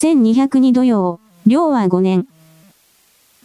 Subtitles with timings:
[0.00, 2.26] 1202土曜、量は5年。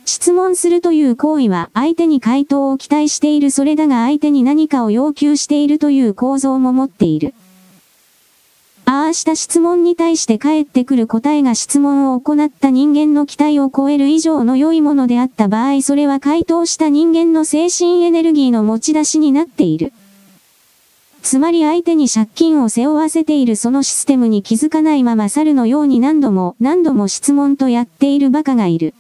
[0.06, 7.34] 質問するという行為は相手に回答を期待しているそれだが相手に何かを要求しているという構造も持っている。
[8.86, 19.92] ああした質問に対して返ってくる答えが質問を行った人間の期待を超える以上の良いものであった場合それは回答した人間の精神エネルギーの持ち出しになっている。
[21.26, 28.94] つまり相手に借金を背負わせているそのシステムに気づかないまま猿のように何度も何度も質問とやっている馬鹿がいる。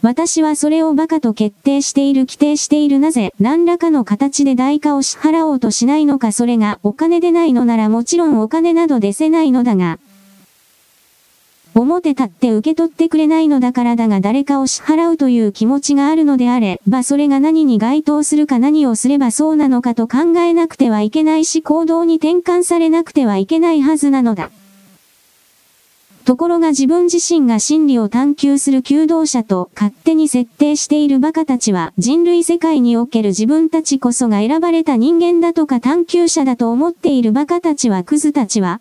[0.00, 9.98] 私はそれを馬鹿と決定している規定しているなぜ何らかの形で代価を支払おうとしないのかそれがお金でないのならもちろんお金など出せないのだが、
[11.82, 24.50] 表立って受け取ってくれないのだからだが誰かを支払うという気持ちがあるのであればそれが何に該当するか何をすればそうなのかと考えなくてはいけないし行動に転換されなくてはいけないはずなのだ。
[26.26, 38.80] ところが自分自身が真理を探求する求道者と勝手に設定している馬鹿たちは人類世界における自分たちこそが選ばれた人間だとか探求者だと思っている馬鹿たちはクズたちは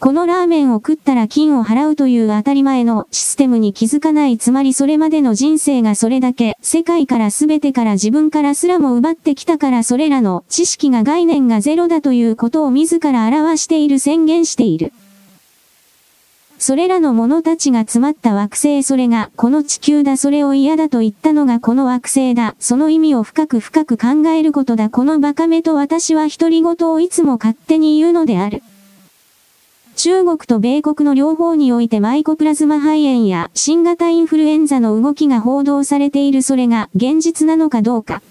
[0.00, 14.94] このラーメンを食ったら金を払うという当たり前のシステムに気づかないつまりそれまでの人生がそれだけ世界から全てから自分からすらも奪ってきたからそれらの知識が概念がゼロだということを自ら表している宣言している。
[16.58, 22.54] それらの者たちが詰まった惑星それがこの地球だそれを嫌だと言ったのがこの惑星だ。
[22.58, 24.88] その意味を深く深く考えることだ。
[24.88, 28.62] このバカめと私は独り言をいつも勝手に言うのである。
[29.96, 38.22] 中国と米国の両方においてマイコプラズマ肺炎や新型インフルエンザの動きが報道されているそれが現実なのかどうか。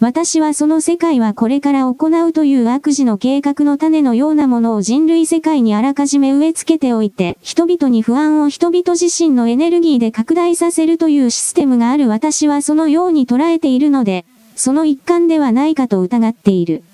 [0.00, 14.24] 私はその世界はこれから行うという悪事の計画の種のようなものを人類世界にあらかじめ植え付けておいて、人々に不安を人々自身のエネルギーで拡大させるというシステムがある私はそのように捉えているので、
[14.54, 16.84] その一環ではないかと疑っている。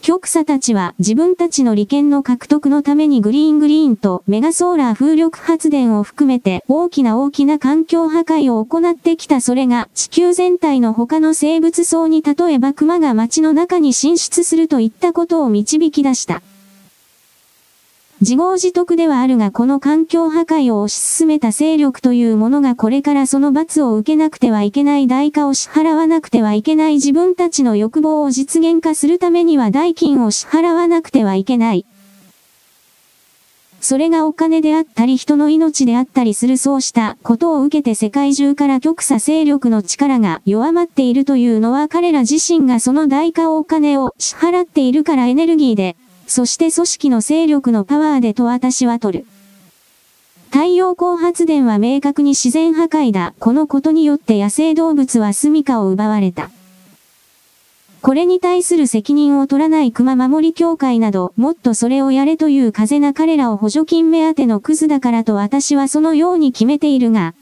[0.00, 16.42] 極左たちは自分たちの利権の獲得のためにグリーングリーンとメガソーラー風力発電を含めて大きな大きな環境破壊を行ってきたそれが地球全体の他の生物層に例えば熊が街の中に進出するといったことを導き出した。
[18.20, 31.86] 自業自得ではあるがこの環境破壊を推し進めた勢力というものがこれからその罰を受けなくてはいけない代価を支払わなくてはいけない自分たちの欲望を実現化するためには代金を支払わなくてはいけない。
[33.80, 45.96] それがお金であったり人の命であったりするそうしたことを受けて世界中から極左勢力の力が弱まっているというのは彼ら自身がその代価をお金を支払っているからエネルギーで
[46.28, 49.26] そして組織の勢力のパワーでと私は取る。
[50.50, 53.34] 太陽光発電は明確に自然破壊だ。
[53.38, 56.50] このことによって野生動物は住処を奪われた。
[58.00, 67.34] これに対する責任を取らない熊守り協会など、もっとそれをやれという風な彼らを補助金目当てのクズだからと私はそのように決めているが、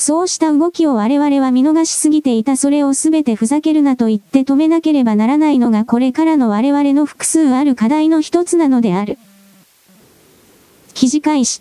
[0.00, 9.18] そうした動きを我々は見逃しすぎていたそれをすべてふざけるなと言って止めなければならないのがこれからの我々の複数ある課題の一つなのである。
[10.94, 11.60] 記事開始。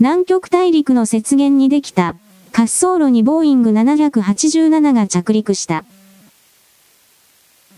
[0.00, 2.16] 南極大陸の雪原にできた
[2.52, 5.84] 滑走路にボーイング787が着陸した。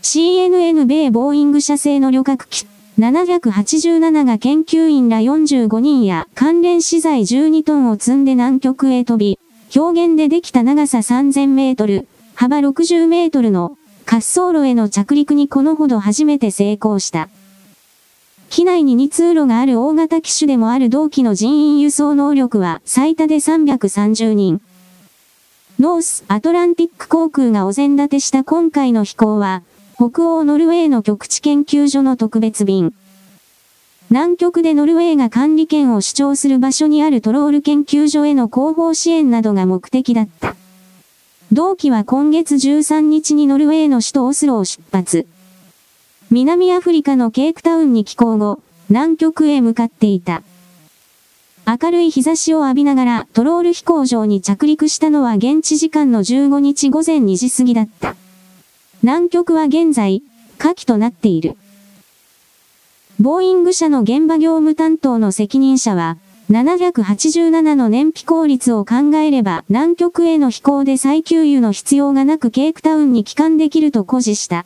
[0.01, 2.65] CNN 米ボーイング社製の旅客機
[2.97, 9.37] 787が研究員ら45人や関連資材12トンを積んで南極へ飛び、
[9.75, 17.27] 表現でできた長さ3000メートル、幅60メートルの滑走路への着陸にこのほど初めて成功した。
[18.49, 24.61] 機内に2通路がある大型機種でもある同期の人員輸送能力は最多で330人。
[25.79, 29.63] ノースアトランティック航空がお膳立てした今回の飛行は、
[29.97, 32.93] 北欧ノルウェーの極地研究所の特別便。
[34.09, 40.57] 南極でノルウェーが管理権を主張する場所にあるトロール研究所への広報支援などが目的だった。
[41.53, 45.27] 同期は今月13日にノルウェーの首都オスロを出発。
[46.29, 48.59] 南アフリカのケープタウンに寄港後、
[48.89, 50.43] 南極へ向かっていた。
[51.65, 58.17] 明るい日差しを浴びながらトロール飛行場に着陸したのは現地時間の15日午前2時過ぎだった。
[59.05, 60.23] 南極は現在、
[60.57, 61.57] 下記となっている。
[63.19, 66.17] ボーイング社の現場業務担当の責任者は、
[66.49, 74.65] 787の燃費効率を考えれば南極への飛行で再給油の必要がなくケープタウンに帰還できると誇示した。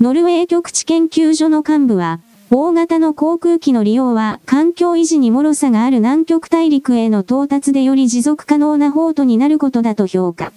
[0.00, 2.18] ノルウェー局地研究所の幹部は、
[2.50, 10.52] 大型の航空機の利用は環境維持に脆さがある南極大陸への到達でより持続可能な法途になることだと評価。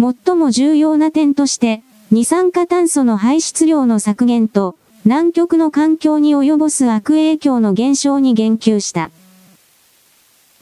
[0.00, 9.10] 最も重要な点として、二酸化炭素の排出量の削減と、南極の環境に及ぼす悪影響の減少に言及した。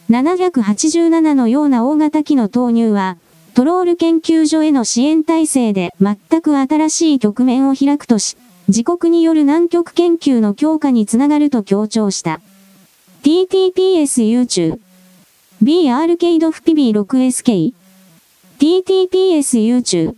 [0.09, 3.17] 787のような大型機の投入は、
[3.53, 8.35] トロール研究所への支援体制で全く新しい局面を開くとし、
[8.67, 12.41] 自国による南極研究の強化につながると強調した。
[13.23, 14.79] TTPS YouTube
[15.61, 17.73] B アールケイドフピビ 6SK
[18.59, 20.15] TTPS YouTube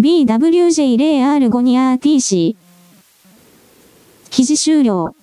[0.00, 2.56] BWJ0R5 に RTC
[4.30, 5.14] 記事終了。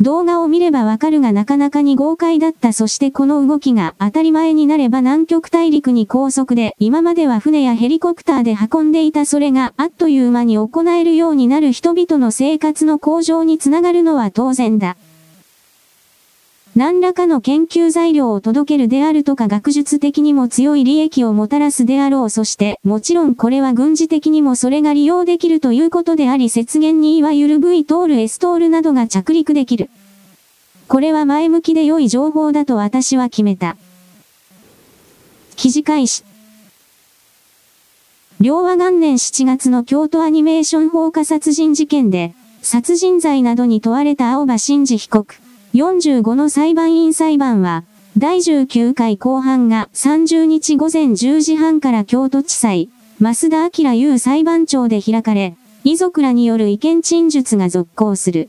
[0.00, 2.72] 動画を見ればわかるがなかなかに豪快だった。
[2.72, 6.76] そしてこの動きが当たり前になれば南極大陸に高速で。
[6.78, 9.26] 今までは船やヘリコプターで運んでいた。
[9.26, 11.72] それがあっという間に行えるようになる。
[11.72, 14.96] 人々の生活の向上につながるのは当然だ。
[16.76, 29.88] 何らかの研究材料を届けるであるとか学術的にも強い利益をもたらすであろうそしてもちろんこれは軍事的にもそれが利用できるということであり雪原にいわゆる V トール S トールなどが着陸できる。
[30.86, 33.78] これは前向きで良い情報だと私は決めた。
[35.56, 36.24] 記事開始。
[38.38, 45.45] 両和元年7月の京都アニメーション放火殺人事件で、殺人罪などに問われた青葉真司被告。
[45.76, 47.84] 45の裁判員裁判は、
[48.16, 52.88] 第19回後半が30日午前10時半から京都地裁、
[53.20, 58.48] 増田明優裁判長で開かれ、遺族らによる意見陳述が続行する。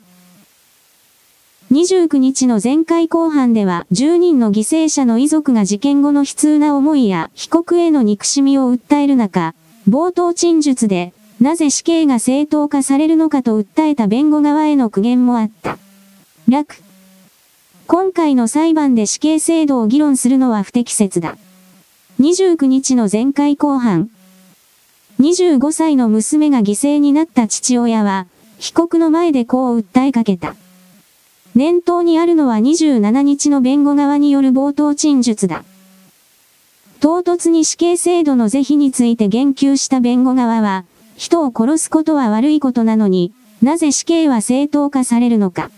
[1.70, 9.54] 29日の前回後半では10人の犠牲者の遺族が事件後の悲痛な思いや被告への憎しみを訴える中、
[9.86, 15.78] 冒頭陳述で、なぜ死刑が正当化されるのかと訴えた弁護側への苦言もあった。
[16.48, 16.87] 楽。
[17.88, 21.38] 今回の裁判で死刑制度を議論するのは不適切だ。
[22.19, 24.10] 29日の前回後半。
[25.22, 28.28] 25歳の娘が犠牲になった父親は、
[28.60, 30.57] 被告の前でこう訴えかけた。
[31.56, 35.63] 念頭にあるのは27日の弁護側による冒頭陳述だ。
[37.00, 40.83] 唐突に死刑制度の是非について言及した弁護側は、
[41.16, 43.31] 人を殺すことは悪いことなのに、
[43.62, 45.72] なぜ死刑は正当化されるのか。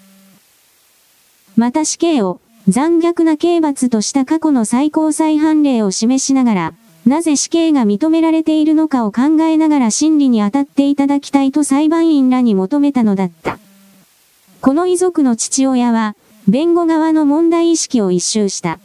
[1.59, 2.39] また死刑を
[2.69, 6.73] 残虐な刑罰とした過去の最高裁判例を示しながら、
[7.05, 13.59] なぜ死刑が認められているのかを考えながら審理に当たっていただきたいと裁判員らに求めたのだった。
[14.61, 16.15] この遺族の父親は、
[16.47, 18.79] 弁護側の問題意識を一周した。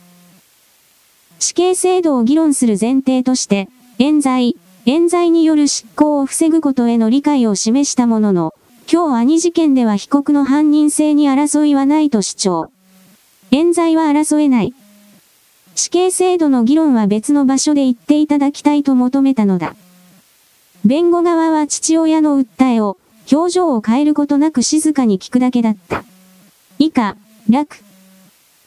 [1.39, 3.69] 死刑制度を議論する前提として、
[4.01, 8.55] 冤罪、冤罪による執行を防ぐことへの理解を示したものの、
[8.91, 12.71] 今日兄事件では被告の犯人性に争いはないと主張。
[13.51, 14.75] 冤罪は争えない。
[15.75, 19.75] 死刑制度の議論は別の場所で言っていただきたいと求めたのだ。
[20.85, 22.99] 弁護側は父親の訴えを、
[23.33, 26.05] 表情を変えることなく静かに聞くだけだった。
[26.79, 27.17] 以下、
[27.49, 27.79] 楽。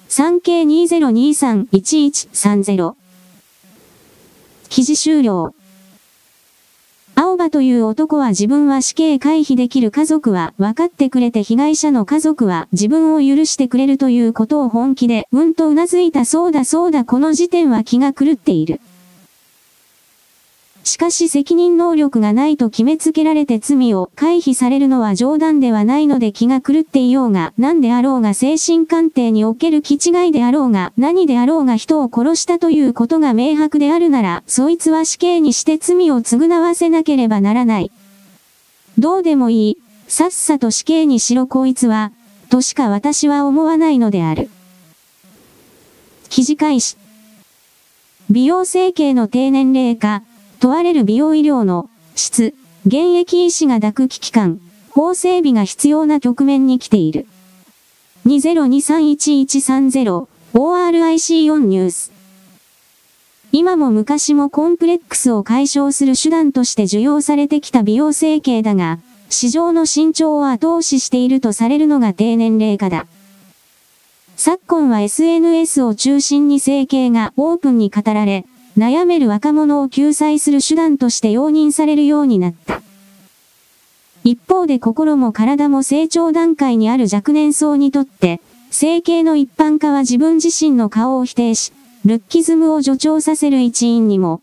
[0.10, 2.96] 3K20231130。
[4.70, 5.54] 記事終了。
[7.20, 18.80] 青葉という男は自分は死刑回避できる家族は分かってくれて被害者の家族は自分を許してくれるということを本気でうんと頷いたそうだそうだこの時点は気が狂っている。
[20.88, 37.92] しかし責任能力がないと決めつけられて罪を回避されるのは冗談ではないので気が狂っていようが、何であろうが精神鑑定における気違いであろうが、何であろうが人を殺したということが明白であるなら、そいつは死刑にして罪を償わせなければならない。
[38.98, 39.78] どうでもいい。
[40.08, 42.14] さっさと死刑にしろこいつは、
[42.50, 44.50] としか私は思わないのである。
[46.30, 46.96] 記事開始。
[48.30, 50.24] 美容整形の低年齢化、
[50.60, 52.54] 問われる美容医療の質、
[52.86, 54.60] 現役医師が抱く危機感、
[54.90, 57.28] 法整備が必要な局面に来ている。
[58.26, 62.12] 20231130 ORIC4 ニュース。
[63.52, 69.00] 今も昔もコンプレックスを解消する手段として受容されてきた美容整形だが、
[69.30, 73.06] 市場の伸長を後押ししているとされるのが低年齢化だ。
[74.36, 78.46] 昨今は SNS を中心に整形がオープンに語られ、
[78.78, 82.82] 悩める若者を救済する手段として容認されるようになった。
[84.24, 91.72] 一方で心も体も成長段階にある若年層にとって、整形の一般化は自分自身の顔を否定し、
[92.06, 94.42] ルッキズムを助長させる一因にも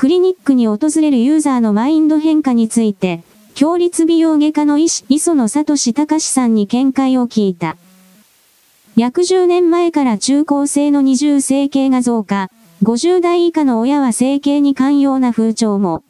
[0.00, 3.22] クリニックに訪れるユーザーのマインド変化について、
[3.54, 7.76] 強立美容外科の医師、磯野聡隆さんに見解を聞いた。
[8.96, 12.50] 約10年前から中高生の二重整形が増加、
[12.82, 16.02] 50代以下の親は整形に寛容な風潮も。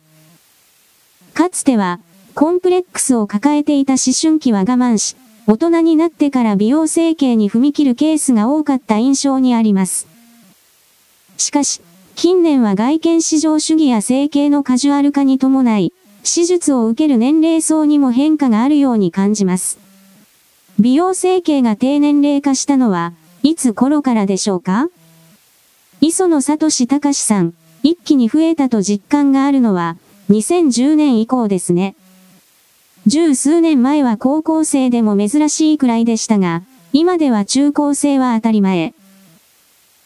[1.34, 1.98] かつては、
[2.34, 5.16] コンプレックスを抱えていた思春期は我慢し、
[5.48, 10.06] 大人になってから美容整形に踏み切るケースが多かった印象にあります。
[11.38, 11.80] しかし、
[12.14, 19.80] 近年は外見至上主義や整形のカジュアル化に伴い、手術を受ける年齢層にも変化があるように感じます。
[20.78, 23.12] 美容整形が低年齢化したのは、
[23.42, 24.88] いつ頃からでしょうか？
[26.02, 27.52] 磯野聡隆さん、
[27.82, 29.98] 一気に増えたと実感があるのは、
[30.30, 31.94] 2010年以降ですね。
[33.06, 36.62] 十数年前は高校生でも珍しいくらいでしたが、
[36.94, 38.94] 今では中高生は当たり前。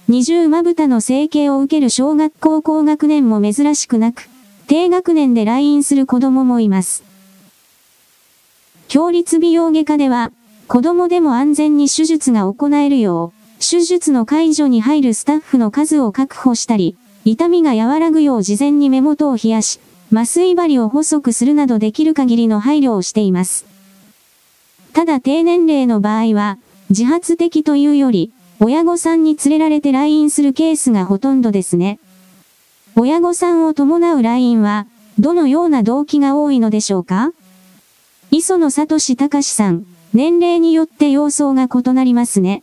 [0.08, 4.28] 二重まぶたの整形を受ける小学校高学年も珍しくなく、
[4.66, 7.04] 低学年で来院する子供もいます。
[8.88, 10.32] 強立美容外科では、
[10.66, 19.80] 子供でも安全に手術が行えるよう、手術の介助に入るスタッフの数を確保したり、痛みが和らぐよう事前に目元を冷やし、
[20.12, 23.64] 麻酔針を細くするなどできる限りの配慮をしています。
[24.92, 26.58] ただ低年齢の場合は、
[26.90, 28.30] 自発的というより、
[28.61, 31.99] 親御さんに連れられて来院するケースがほとんどですね。
[32.94, 34.87] 親御さんを伴う来院は、
[35.18, 37.32] どのような動機が多いのでしょうか？
[38.30, 42.62] 磯野聡隆さん、年齢によって様相が異なりますね。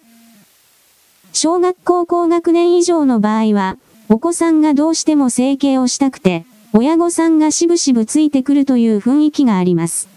[1.33, 3.77] 小学校高学年以上の場合は、
[4.09, 10.09] お子さんがどうしても整形をしたくて、親御さんがしぶしぶついてくるという雰囲気があります。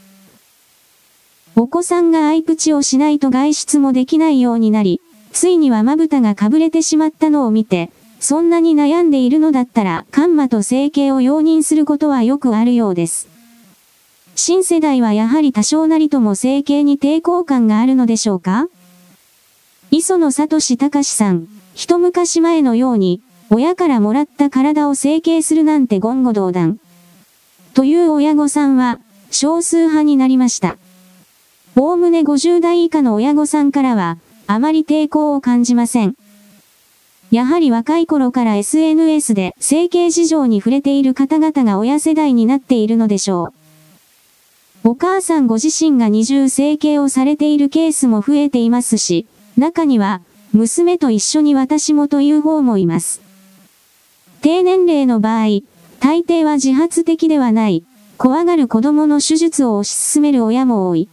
[1.56, 5.00] お子さんが合口をしないと外出もできないようになり、
[5.32, 13.28] ついにはまぶたがかぶれてしまったのを見て、そんなに悩んでいるのだったら、カンマと整形を容認することはよくあるようです。
[14.34, 18.66] 新世代はやはり多少なりとも整形に抵抗感があるのでしょうか？
[19.96, 21.46] 磯野聡隆さん、
[21.76, 26.80] 一昔前のように、親からもらった体を整形するなんて言語道断。
[27.74, 28.98] という親御さんは、
[29.30, 30.78] 少数派になりました。
[31.76, 36.16] おおむね50代以下の親御さんからは、あまり抵抗を感じません。
[37.30, 43.52] やはり若い頃から SNS で整形事情に触れている方々が親世代になっているのでしょ
[44.82, 44.88] う。
[44.88, 50.20] お母さんご自身が二重整形をされているケースも増えていますし、中には、
[50.52, 53.20] 娘と一緒に私もという方もいます。
[54.40, 55.60] 低年齢の場合、
[56.00, 57.84] 大抵は自発的ではない、
[58.18, 61.08] 怖がる子供の手術を推し進める親も多い。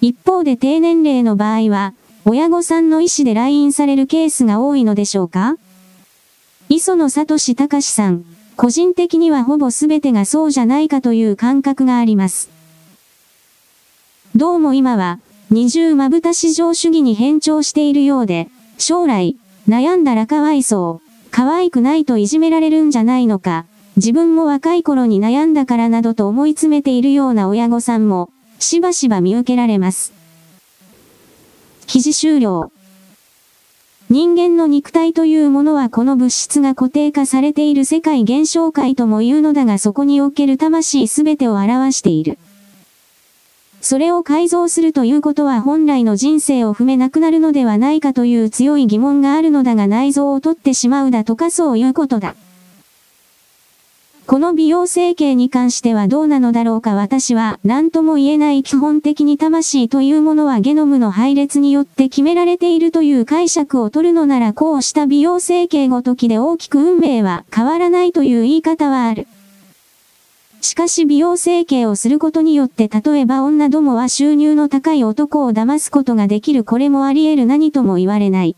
[0.00, 5.56] 一方で低年齢の場合は、親御さんの意思で来院されるケースが多いのでしょうか？
[6.68, 8.24] 磯野聡隆さん、
[8.56, 12.50] 個人的にはほぼ全てがそうじゃないかという感覚があります。
[14.34, 18.48] どうも今は、二重まぶた市場主義に変調しているようで、
[18.78, 19.36] 将来、
[19.68, 30.12] 悩んだらかわいそう、可愛くないといじめられるんじゃないのか、自分も若い頃に悩んだからなどと思い詰めているような親御さんも、しばしば見受けられます。
[31.86, 32.72] 記事終了。
[34.10, 42.38] 人間の肉体というものはこの物質が固定化されている世界現象界とも言うのだがそこにおける魂すべてを表している。
[43.86, 52.34] それを改造するということは本来の人生を踏めなくなるのではないかという強い疑問があるのだが内臓を取ってしまうだとかそういうことだ。
[54.26, 69.28] この美容整形に関してはどうなのだろうか私は何とも言えない基本的に魂というものはゲノムの配列によって決められているという解釈を取るのならこうした美容整形ごときで大きく運命は変わらないという言い方はある。
[70.66, 78.56] しかし美容整形をすることによって例えば女どもは収入の高い男を騙すことができるこれもあり得る何とも言われない。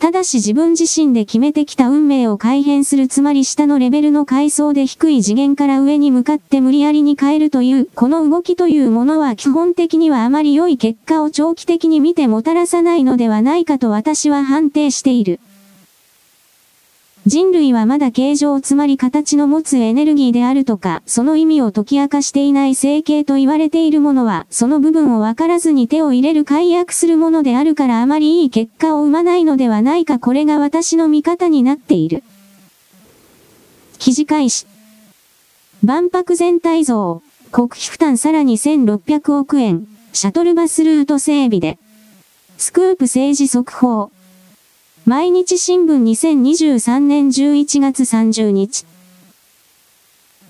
[0.00, 15.38] ただし自分自身で決めてきた運命を改変するつまり下のレベルの階層で低い次元から上に向かって無理やりに変えるという、この動きというものは基本的にはあまり良い結果を長期的に見てもたらさないのではないかと私は判定している。
[17.24, 32.24] 人類はまだ形状つまり形の持つエネルギーであるとか、その意味を解き明かしていない整形と言われているものは、その部分を分からずに手を入れる解約するものであるからあまりいい結果を生まないのではないかこれが私の見方になっている。
[33.98, 34.66] 記事開始。
[35.84, 41.78] 万博全体像、国費負担さらに1600億円、シャトルバスルート整備で。
[42.58, 44.11] スクープ政治速報。
[45.04, 48.86] 毎日新聞2023年11月30日。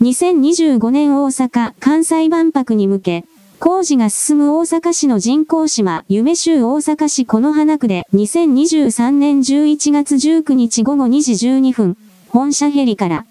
[0.03, 3.25] 2025年大阪・関西万博に向け、
[3.59, 11.97] 工事が進む大阪市の人工島、夢州大阪市この花区で2023年11月19日午後2時12分、
[12.29, 13.25] 本社ヘリから。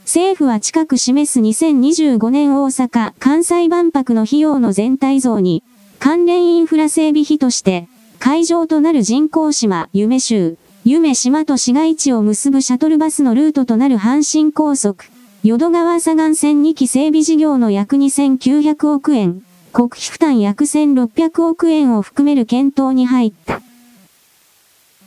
[0.00, 5.62] 政府は近く示す2025年大阪・関西万博の費用の全体像に、
[6.00, 7.86] 関連インフラ整備費として、
[8.20, 15.06] 会場となる人工島、夢州、夢島と市街地を結ぶシャトルバスのルートとなる阪神高速、
[15.42, 23.62] 淀川左岸線2期整備事業の約2900億円、国費負担約1600億円を含める検討に入った。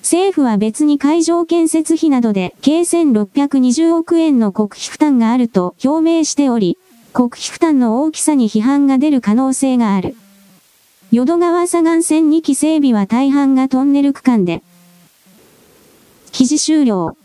[0.02, 6.80] 政府は別に会場建設費などで計1620億円の国費負担があると表明しており、
[7.14, 10.16] 国費負担の大きさに批判が出る可能性がある。
[11.14, 14.64] 淀川左岸線2期整備は大半がトンネル区間で、
[16.32, 17.16] 記事終了。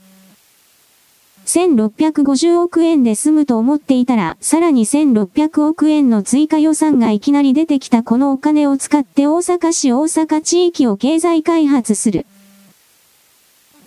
[1.46, 12.26] 1650億円で済むと思っていたら、さらに1600億円の追加予算がいきなり出てきたこのお金を使って大阪市大阪地域を経済開発する。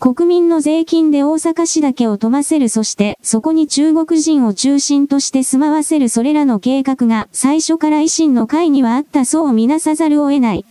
[0.04, 10.66] 国民の税金で大阪市だけを富ませるそしてそこに中国人を中心として住まわせるそれらの計画が最初から維新の会にはあったそう見なさざるを得ない。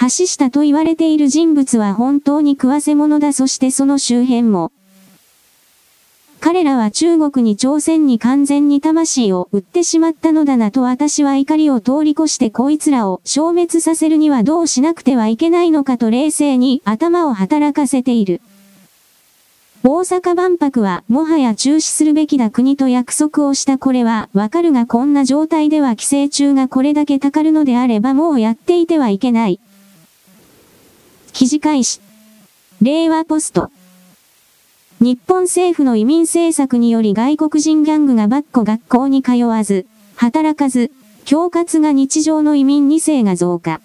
[0.00, 4.72] 橋下と言われている人物は本当に食わせ者だそしてその周辺も。
[6.40, 18.40] 彼らは中国に朝鮮に完全に魂を売ってしまったのだなと私は怒りを通り越してこいつらを消滅させるにはどうしなくてはいけないのかと冷静に頭を働かせている。
[19.82, 29.60] 大阪万博はもはや中止するべきだ国と約束をしたこれはわかるがこんな状態では規制中がこれだけたかるのであればもうやっていてはいけない。
[31.32, 32.00] 記事開始。
[32.82, 33.70] 令和ポスト。
[34.98, 40.90] 日本政府の移民政策により外国人ギャングがバッコ学校に通わず、働かず、
[41.24, 43.82] 恐喝が日常の移民2世が増加。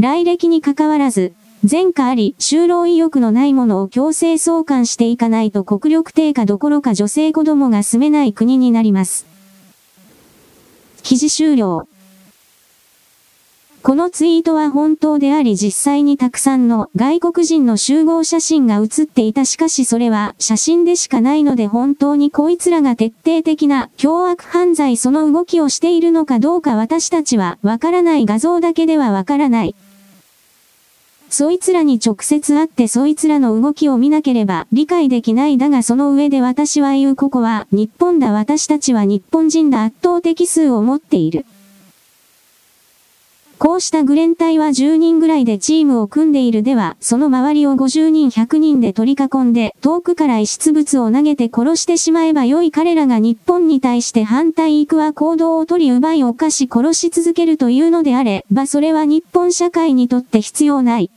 [0.00, 1.34] 来歴に関わらず、
[1.70, 9.24] 前科あり、就労意欲のない者を強制送還していかないと国力低下どころか女性子供が住めない国になります。
[11.04, 11.86] 記事終了。
[13.82, 29.74] このツイートは本当であり実際にたくさんの外国人の集合写真が写っていたしかしそれは写真でしかないので本当にこいつらが徹底的な凶悪犯罪その動きをしているのかどうか私たちはわからない画像だけではわからない。
[31.30, 41.46] そいつらに直接会ってそいつらの動きを見なければ理解できないだがその上で私は言うここは日本だ私たちは日本人だ圧倒的数を持っている。
[43.60, 61.10] こうしたグレン隊は10人ぐらいでチームを組んでいるでは、その周りを50人100人で取り囲んで、遠くから遺失物を投げて殺してしまえば良い彼らが日本に対して反対行くは行動を取り奪い犯し殺し続けるというのであればそれは日本社会にとって必要ない。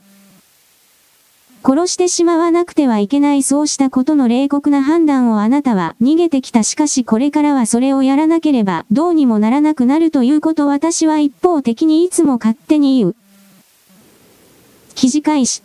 [1.66, 13.16] 殺してしまわなくてはいけないそうしたことの冷酷な判断をあなたは逃げてきたしかしこれからはそれをやらなければどうにもならなくなるということ私は一方的にいつも勝手に言う。
[14.94, 15.62] 記事開始。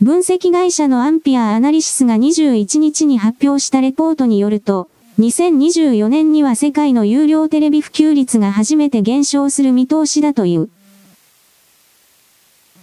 [0.00, 10.68] 分析会社のアンピアアナリシスが21日に発表したレポートによると、2024年には世界の有料テレビ普及率が初めて減少する見通しだという。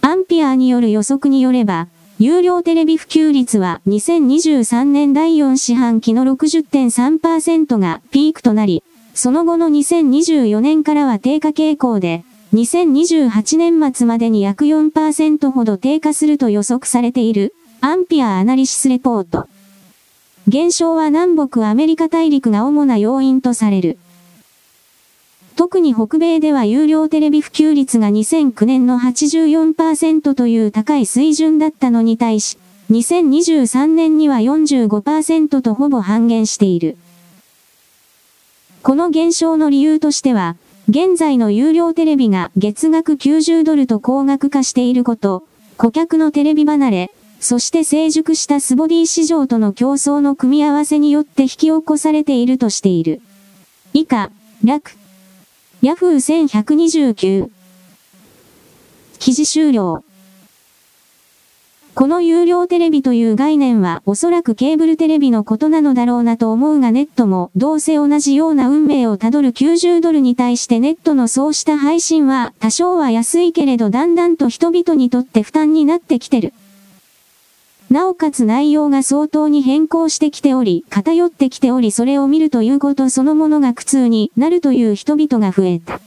[0.06, 1.88] アンピアによる予測によれば、
[2.18, 19.48] 有料テレビ普及率は2023年第4四半期の60.3%がピークとなり、その後の2024年からは低下傾向で、2028年末までに約4%ほど低下すると予測されている、アンピアアナリシスレポート。
[20.46, 23.96] 減少は南北アメリカ大陸が主な要因とされる。
[25.56, 32.58] 特に北米では有料テレビ普及率が2009年の84%という高い水準だったのに対し、
[32.90, 36.96] 2023年には45%とほぼ半減している。
[38.82, 40.56] この減少の理由としては、
[40.88, 45.46] 現在の有料テレビが月額90ドルと高額化していること、
[45.78, 53.20] 顧客のテレビ離れ、そして成熟したスボディ市場との競争の組み合わせによって引き起こされているとしている。
[53.92, 54.30] 以下、
[54.64, 54.92] 楽、
[55.84, 57.50] ヤフー1129。
[59.18, 60.02] 記事終了。
[61.94, 76.54] この有料テレビという概念はおそらくケーブルテレビのことなのだろうなと思うがネットもどうせ同じような運命をたどる90ドルに対してネットのそうした配信は多少は安いけれどだんだんと人々にとって負担になってきてる。
[77.94, 86.00] なおかつ内容が相当に変更してきており、偏ってきておりそれを見るということそのものが苦痛になるという人々が増えた。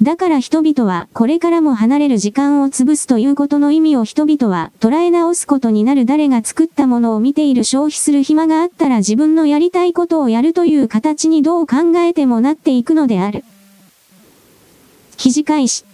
[0.00, 13.44] だから人々はこれからも離れる時間を潰すということの意味を人々は捉え直すことになる誰が作ったものを見ている消費する暇があったら自分のやりたいことをやるという形にどう考えてもなっていくのである。
[15.18, 15.84] 記事開始。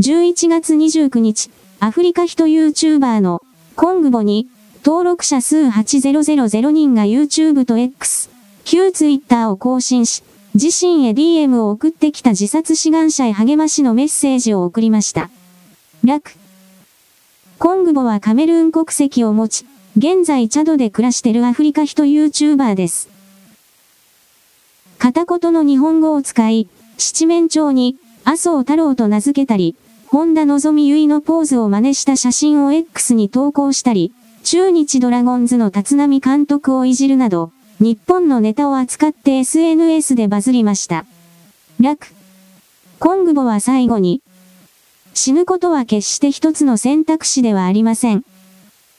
[0.00, 1.50] 11月29日、
[1.84, 3.42] アフリカ人 YouTuber の
[3.74, 4.46] コングボに
[4.84, 8.30] 登録者数8000人が YouTube と X、
[8.62, 10.22] 旧 Twitter を更新し、
[10.54, 15.28] 自身へ DM を送ってきた自殺志願者へ励ましのメッセージを送りました。
[16.04, 16.34] 楽。
[17.58, 19.66] コングボはカメルーン国籍を持ち、
[19.96, 23.08] 現在チャドで暮らしてるアフリカ人 YouTuber です。
[24.98, 29.74] 片言の日本語を使い、七面鳥に、麻生太郎と名付けたり、
[30.12, 34.12] 本田望み結のポーズを真似した写真を X に投稿したり、
[34.44, 41.06] 中日ドラゴンズの立浪監督をいじるなど、日本のネタを扱って SNS でバズりました。
[41.80, 42.08] 楽。
[42.98, 44.20] コングボは最後に、
[45.14, 48.22] 死ぬことは決して一つの選択肢ではありません。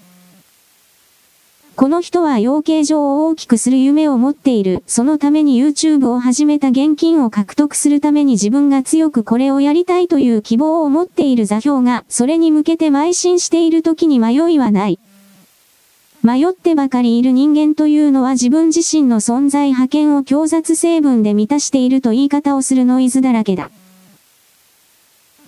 [1.75, 4.83] この人は養鶏場を大きくする夢を持っている。
[4.87, 14.99] そのために YouTube を始めた現金を獲得するために自分が強くこれをやりたいという希望を持っている座標が、それに向けて邁進している時に迷いはない。
[16.23, 23.71] 迷ってばかりいる人間というのは自分自身の存在派遣を強雑成分で満たしていると言い方をするノイズだらけだ。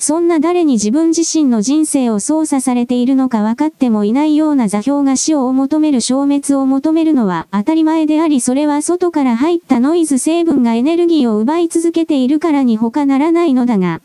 [0.06, 14.02] そんな誰に自分自身の人生を操作されているのか分かってもいないような座標が死を求める消滅を求めるのは当たり前でありそれは外から入ったノイズ成分がエネルギーを奪い続けているからに他ならないのだが、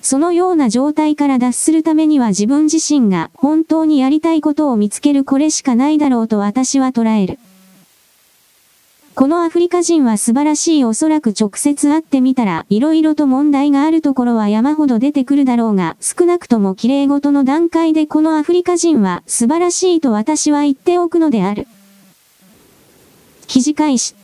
[0.00, 7.40] そのような状態から脱するためには自分自身が本当にやりたいことを見つけるこれしかないだろうと私は捉える。
[9.18, 21.66] このアフリカ人は素晴らしいおそらく直接会ってみたら色々と問題があるところは山ほど出てくるだろうが少なくとも綺麗事の段階でこのアフリカ人は素晴らしいと私は言っておくのである。
[23.48, 24.14] 記事開始。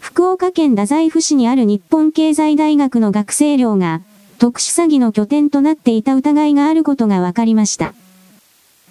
[0.00, 4.00] 福岡県太宰府市にある日本経済大学の学生寮が
[4.38, 7.92] 特殊詐欺の拠点となっていた疑いがあることが分かりました。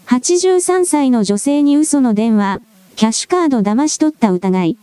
[0.05, 2.61] 83歳の女性に嘘の電話、
[2.97, 4.77] キャッシュカード騙し取った疑い。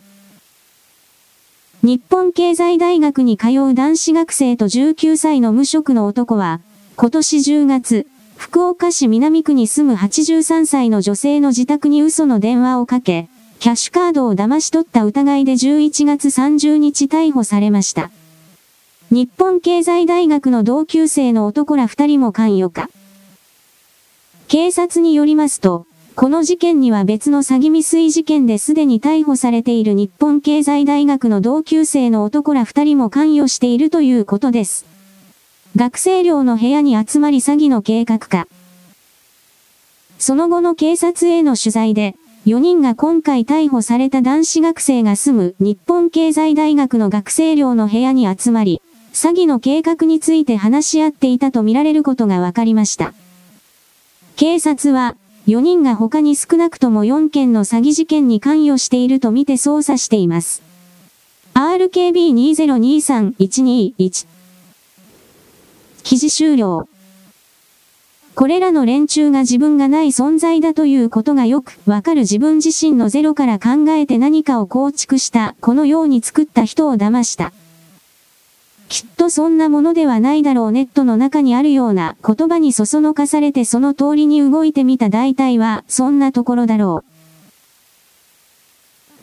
[1.83, 6.61] 日本経済大学に通う男子学生と19歳の無職の男は、
[6.95, 18.13] 今年10月、福岡市南区に住む83歳の女性の自宅に嘘の電話をかけ、キャッシュカードを騙し取った疑いで11月30日逮捕されました。
[19.11, 22.89] 日本経済大学の同級生の男ら二人も関与か。
[24.47, 34.87] 警察によりますと、この事件には別の詐欺未遂事件ですでに逮捕されている日本経済大学の同級生の男ら二人も関与しているということです。
[35.75, 38.47] 学生寮の部屋に集まり詐欺の計画か。
[40.21, 42.15] その後の警察への取材で、
[42.47, 48.81] 4人が今回逮捕された男子学生が住む日本経済大学の学生寮の部屋に集まり、
[49.13, 53.15] 詐欺の計画について話し合っていたとみられることが分かりました。
[54.37, 60.63] 警察は、4人が他に少なくとも4件の詐欺事件に関与しているとみて捜査しています。
[61.55, 64.27] RKB2023121
[66.03, 66.89] 記事終了。
[68.35, 77.53] これらの連中が自分がない存在だということがよくわかる自分自身のゼロから考えて何かを構築したこのように作った人を騙した。
[78.95, 87.15] きっとそんなものではないだろうネットの中にあるような言葉にそそのかされてその通りに動いてみた大体はそんなところだろう。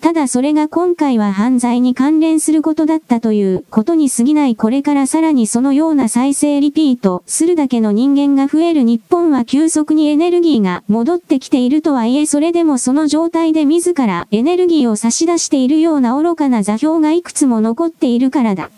[0.01, 18.69] ただそれが今回は犯罪に関連することだったということに過ぎないこれからさらにそのような再生リピートするだけの人間が増える日本は急速にエネルギーが戻ってきているとはいえそれでもその状態で自らエネルギーを差し出しているような愚かな座標がいくつも残っているからだ。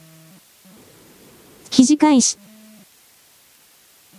[1.74, 2.38] 記事開始。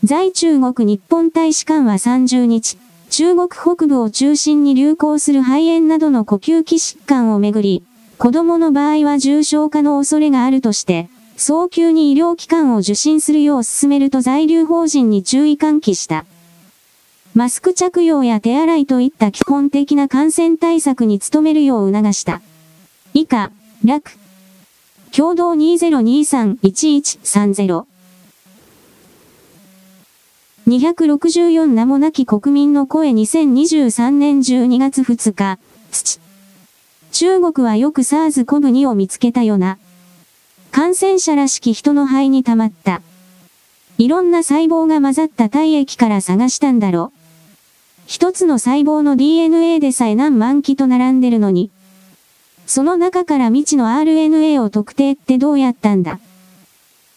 [0.03, 2.77] 在中国日本大使館は30日、
[3.11, 7.85] 中国北部を中心に流行する肺炎などの呼吸器疾患をめぐり、
[8.19, 16.25] 子供の場合は重症化の恐れがあるとして、早急に医療機関を受診するよう進めると在留法人に注意喚起した。
[17.35, 22.43] マスク着用や手洗いといった基本的な感染対策に努めるよう促した。
[23.13, 23.53] 以下、
[23.85, 24.24] 楽。
[25.17, 27.85] 共同2023-1130。
[30.67, 35.61] 264名もなき国民の声2023年12月2日、
[35.93, 36.19] 土。
[37.13, 39.79] 中国はよく SARS コブ2を見つけたよな。
[40.73, 43.01] 感染者らしき人の肺に溜まった。
[43.99, 47.13] いろんな細胞が混ざった体液から探したんだろ。
[48.07, 51.71] 一つの細胞の DNA でさえ何万機と並んでるのに。
[52.67, 56.19] その中から未知の RNA を特定ってどうやったんだ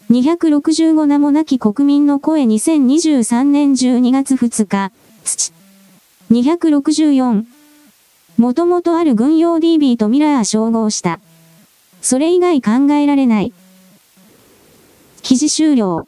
[0.09, 4.91] ？265名もなき国民の声2023年12月2日、
[5.23, 5.53] 土。
[6.31, 7.45] 264。
[8.37, 11.19] もともとある軍用 DB とミラー照合した。
[12.01, 13.53] それ以外考えられない。
[15.23, 16.07] 記事終了。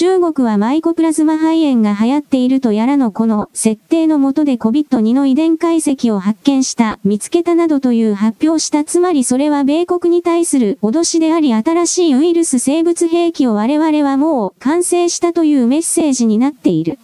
[0.00, 17.00] 中国はマイコプラズマ肺炎が流行っているとやらのこの設定のもとで COVID-2 の遺伝解析を発見した、見つけたなどという発表したつまりそれは米国に対する脅しであり新しいウイルス生物兵器を我々はもう完成したというメッセージになっている。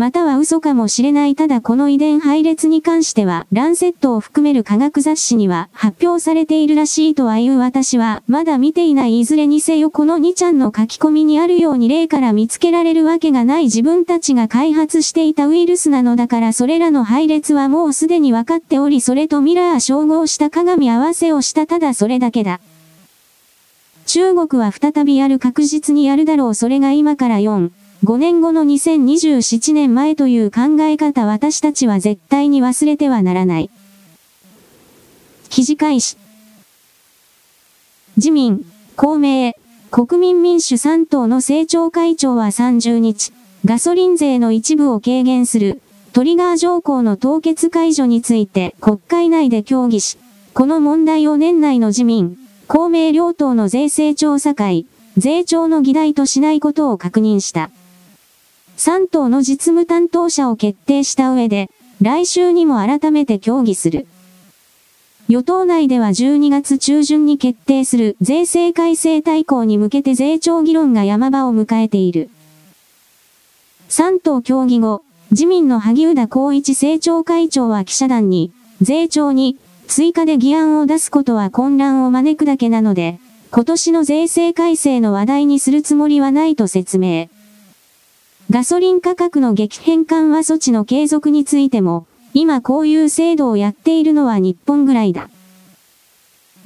[0.00, 22.60] または嘘かもしれないただこの遺伝配列に関しては、ランセットを含める科学雑誌には発表されているらしいとはいう私は、まだ見ていないいずれにせよこの2ちゃんの書き込みにあるように例から見つけられるわけがない自分たちが開発していたウイルスなのだからそれらの配列はもうすでに分かっておりそれとミラー照合した鏡合わせをしたただそれだけだ。
[24.06, 27.70] 中国は再びやる確実にやるだろうそれが今から4。
[28.02, 33.70] 5年後の2027年前という考え方私たちは絶対に忘れてはならない。
[35.50, 36.16] 記事開始。
[38.16, 38.64] 自民、
[38.96, 39.52] 公明、
[39.90, 43.32] 国民民主3党の政調会長は30日、
[43.66, 45.82] ガソリン税の一部を軽減する
[46.14, 50.16] トリガー条項の凍結解除について国会内で協議し、
[50.54, 54.86] この問題を年内の自民、公明両党の税制調査会、
[55.18, 57.70] 税調の議題としないことを確認した。
[58.80, 61.68] 3党の実務担当者を決定した上で、
[62.00, 64.06] 来週にも改めて協議する。
[65.28, 72.30] 与党内では12月中旬に決定する税制改正大綱に向けて税調議論が山場を迎えている。
[73.90, 87.28] 3党協議後、自民の萩生田光一政調会長は記者団に、税調に追加で議案を出すことは混乱を招くだけなので、今年の税制改正の話題にするつもりはないと説明。
[88.50, 95.30] ガソリン価格の激変緩和措置の継続についても、今こういう制度をやっているのは日本ぐらいだ。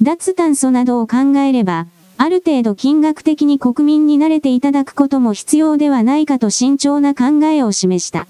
[0.01, 1.85] 脱炭素などを考えれば、
[2.17, 8.25] ある程度金額的に国民に慣れていただくことも必要ではないかと慎重な考えを示した。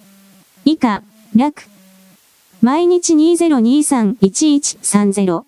[0.65, 1.01] 以下、
[1.33, 1.69] 楽。
[2.61, 5.43] 毎日2023-1130。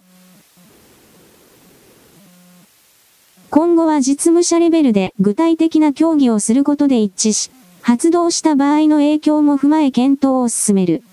[3.49, 7.51] 今後は実務者レベルで具体的な協議をすることで一致し、
[7.87, 11.03] 発動した場合の影響も踏まえ検討を進める。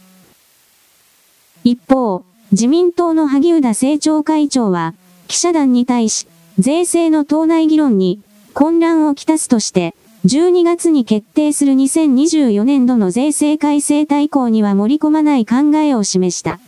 [1.63, 4.95] 一方、自民党の萩生田政調会長は、
[5.29, 6.27] 記者団に対し、
[6.59, 8.19] 税制の党内議論に
[8.55, 9.95] 混乱をきたすとして、
[10.27, 16.59] 12月に決定する2024年度の税制改正大綱には盛り込まない考えを示した。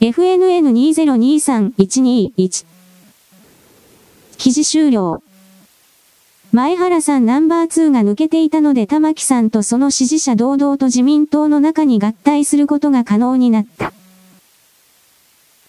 [0.00, 2.66] FNN2023121
[4.36, 5.22] 記事終了。
[6.54, 13.94] 前原さんナンバー2が抜けていたので玉木さんとその支持者堂々と自民党の中に合体することが可能になった。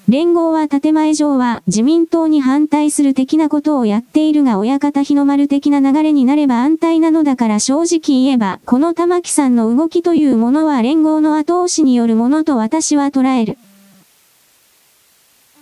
[0.10, 13.58] 連合は建前上は自民党に反対する的なことをやっているが親方日の丸的な流れになれば安泰なのだから正直言えば、この玉木さんの動きというものは連合の後押しによるものと私は捉える。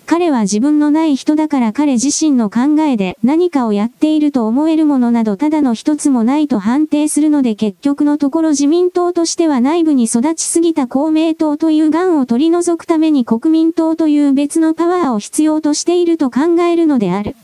[0.05, 17.35] 彼は自分のない人だから彼自身の考えで何かをやっていると思えるものなどただの一つもないと判定するので結局のところ自民党としては内部に育ちすぎた公明党という癌を取り除くために国民党という別のパワーを必要としていると考えるのである。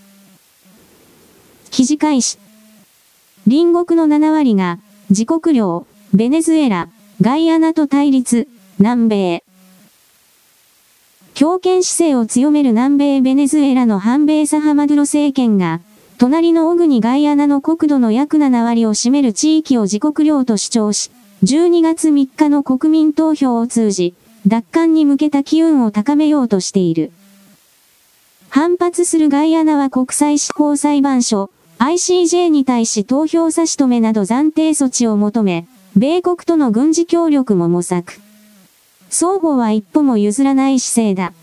[1.72, 2.38] 記事開始。
[3.50, 6.90] 隣国の7割が自国領、ベネズエラ、
[7.22, 8.48] ガイアナと対立、
[8.80, 9.47] 南米。
[11.38, 15.82] 強権姿勢を強める南米ベネズエラの反米サハマドゥロ政権が、
[16.18, 21.12] 隣のオグニガイアナの国土の約7割を占める地域を自国領と主張し、
[21.44, 24.16] 12月3日の国民投票を通じ、
[24.48, 27.12] 奪還に向けた機運を高めようとしている。
[28.50, 38.27] 反発するガイアナは国際司法裁判所、ICJ に対し投票差し止めなど暫定措置を求め、米国との軍事協力も模索。
[39.10, 41.34] 双方は一歩も譲らない姿勢だ。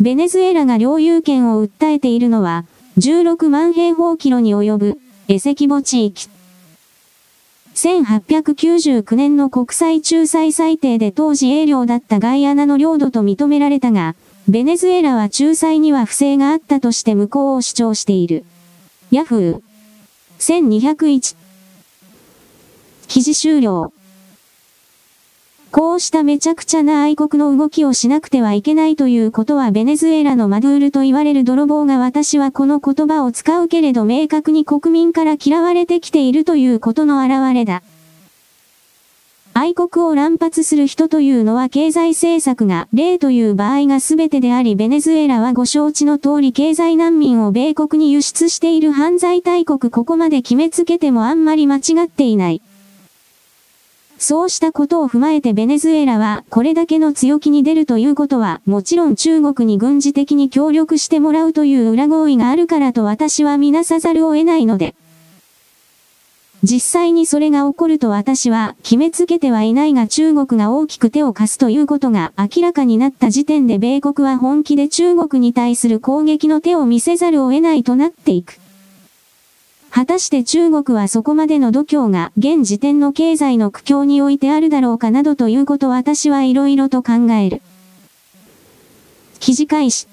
[0.00, 2.64] ベネズエラが領有権を訴えているのは、
[2.98, 6.28] 16万平方キロに及ぶ、エセキボ地域。
[7.74, 14.16] 1899年の国際仲裁裁定で当時英領だったガイアナの領土と認められたが、
[14.48, 18.44] ベネズエラは仲裁には不正があったとして無効を主張している。
[19.10, 19.62] ヤフー。
[20.38, 21.36] 1201。
[23.06, 23.92] 記事終了。
[25.72, 37.84] こうしためちゃくちゃな愛国の動きをしなくてはいけないということはベネズエラのマドゥールと言われる泥棒が私はこの言葉を使うけれど明確に国民から嫌われてきているということの表れだ。
[39.52, 52.62] 愛国を乱発する人というのは経済政策が例という場合が全てでありベネズエラはご承知の通り経済難民を米国に輸出している犯罪大国ここまで決めつけてもあんまり間違っていない。
[54.20, 64.94] そうしたことを踏まえてベネズエラはこれだけの強気に出るということはもちろん中国に軍事的に協力してもらうという裏合意があるからと私は見なさざるを得ないので。
[66.62, 78.59] 実際にそれが起こると私は決めつけてはいないが中国が大きく手を貸すということが明らかになった時点で米国は本気で中国に対する攻撃の手を見せざるを得ないとなっていく。
[79.90, 87.60] 果たして中国はそこまでの度胸が現時点の経済の苦境においてあるだろうかなどということ私はいろいろと考える。
[89.40, 90.06] 記事開始。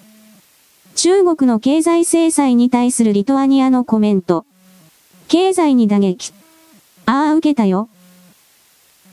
[0.95, 4.45] 中国の経済制裁に対するリトアニアのコメント。
[5.27, 6.33] 経済に打撃。
[7.05, 7.87] ああ受けたよ。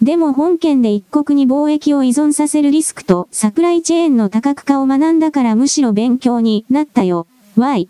[0.00, 7.26] でも本件で一国に貿易を依存させるリスクとサプライチェーンの多角化を学んだからむしろ勉強になったよ。
[7.56, 7.88] Y。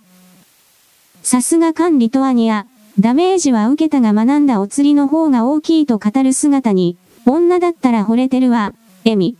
[1.24, 2.66] さすがカンリトアニア。
[3.00, 8.74] ダメージは受けたが学んだお釣りの方が大きいと語る姿に、女だったら惚れてるわ、
[9.06, 9.34] エミ。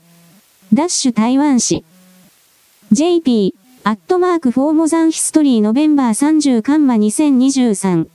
[0.73, 1.85] ダッシュ台湾市。
[2.91, 8.09] JP、アットマークフォーモザンヒストリーノベンバー30カンマ2023。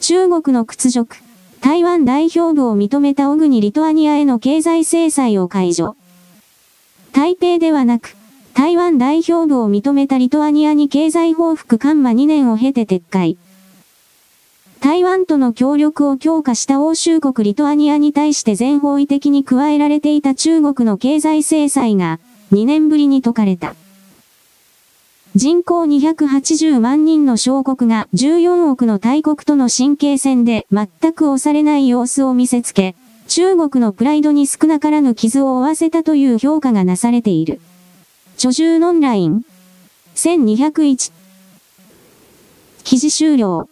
[0.00, 1.16] 中国の屈辱。
[1.62, 5.96] 台湾代表部を認めたオグニリトアニアへの経済制裁を解除。
[7.12, 8.16] 台北ではなく、
[8.60, 13.38] 台湾代表部を認めたリトアニアに経済報復緩和2年を経て撤回。
[14.80, 22.20] 台湾との協力を強化した欧州国リトアニアに対して全方位的に加えられていた中国の経済制裁が
[22.52, 23.74] 2年ぶりに解かれた。
[25.34, 32.94] 人口280万人の小国が14億の大国との神経戦で全く押されない様子を見せつけ、
[33.26, 37.58] 中国のプライドに少なからぬ傷を負わせたという評価がなされている。
[38.42, 39.44] 著重ノンライン。
[40.14, 41.12] 1201。
[42.84, 43.68] 記事終了。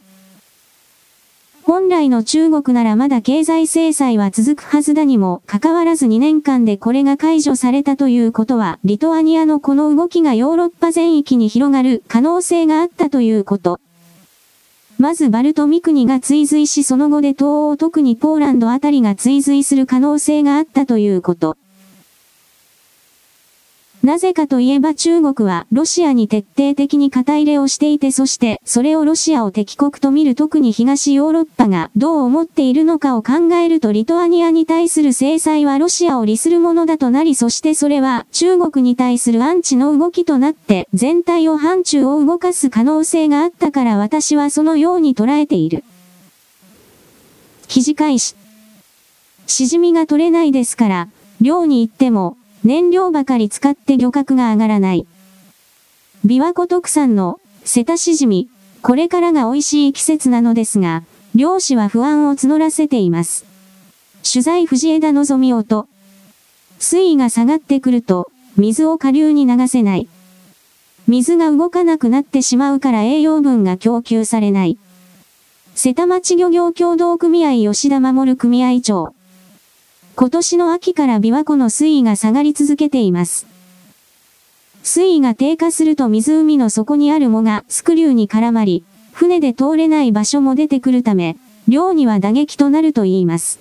[1.63, 13.81] 本来の中国ならまだ経済制裁は続くはずだにも、かかわらず2年間でこれが解除されたということは、リトアニアのこの動きがヨーロッパ全域に広がる可能性があったということ。
[14.99, 21.57] まずバルト三国が追随しその後で東欧特にポーランドあたりが追随する可能性があったということ。
[24.03, 45.83] なぜかといえば中国はロシアに徹底的に肩入れをしていてそしてそれをロシアを敵国と見る特に東ヨーロッパがどう思っているのかを考えるとリトアニアに対する制裁はロシアを利するものだとなりそしてそれは中国に対するアンチの動きとなって全体を範疇を動かす可能性があったから私はそのように捉えている。
[47.67, 48.37] 記事開始。
[49.47, 51.09] しじみが取れないですから、
[51.41, 55.07] 漁に行っても燃料ばかり使って漁獲が上がらない。
[56.27, 58.49] 琵琶湖特産の瀬田しじみ、
[58.83, 61.05] これからが美味しい季節なのですが、
[61.35, 63.45] 漁師は不安を募らせています。
[64.31, 65.87] 取材藤枝のぞみ音。
[66.79, 70.09] 水位が下がってくると、水を下流に流せない。
[71.07, 74.79] 水が動かなくなってしまうから栄養分が供給されない。
[75.75, 79.15] 瀬田町漁業協同組合吉田守組合長。
[80.21, 83.47] 今年の秋から琵琶湖の水位が下がり続けています。
[84.83, 91.37] 水位が低下すると湖の底にある藻がスクリューに絡まり、船で通れない場所も出てくるため、
[91.69, 93.61] 漁には打撃となると言います。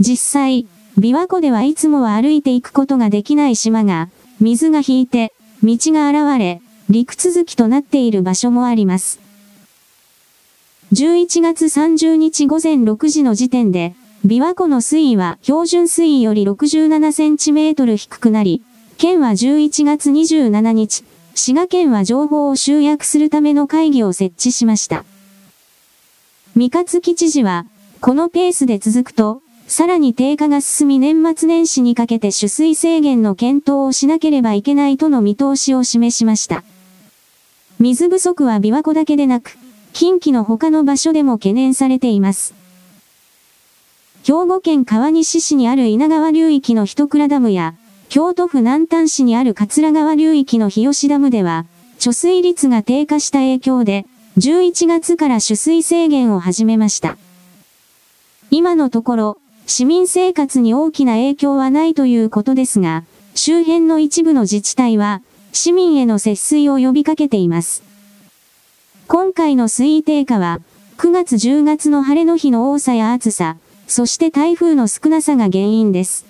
[0.00, 0.66] 実際、
[0.98, 4.08] 琵琶湖ではいつもは歩いていくことができない島が、
[4.40, 6.60] 水が引いて、道が現れ、
[6.90, 9.20] 陸続きとなっている場所もあります。
[10.92, 13.94] 11月30日午前6時の時点で、
[14.24, 18.62] 琵琶湖の水位は標準水位より67センチメートル低くなり、
[18.96, 21.04] 県は11月27日、
[21.34, 25.04] 滋賀県は情報を集約するための会議を設置しました。
[26.54, 27.66] 三勝木知事は、
[28.00, 36.62] このペースで続くと、さらに低下が進み年末年始にかけて取水制限の検討をしなければいけないとの見通しを示しました。
[37.80, 39.58] 水不足は琵琶湖だけでなく、
[39.92, 42.61] 近畿の他の場所でも懸念されています。
[44.24, 47.74] 兵庫県川西市にある稲川流域の一倉ダムや、
[48.08, 51.66] 京都府南丹市にある桂川流域の日吉ダムでは、
[51.98, 54.06] 貯水率が低下した影響で、
[54.38, 57.16] 11月から取水制限を始めました。
[58.52, 63.02] 今のところ、市民生活に大きな影響はないということですが、
[63.34, 65.20] 周辺の一部の自治体は、
[65.52, 67.82] 市民への節水を呼びかけています。
[69.08, 70.60] 今回の水位低下は、
[70.98, 73.56] 9月10月の晴れの日の多さや暑さ、
[73.92, 76.24] そして台風の少なさが原因です。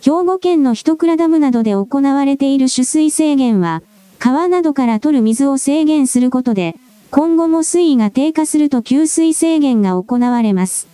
[0.00, 3.82] 兵庫県の一倉ダムなどで行われている取水制限は、
[4.20, 6.76] 川などから取る水を制限することで、
[7.10, 10.86] 今後も水位が低下すると給水制限が行われます。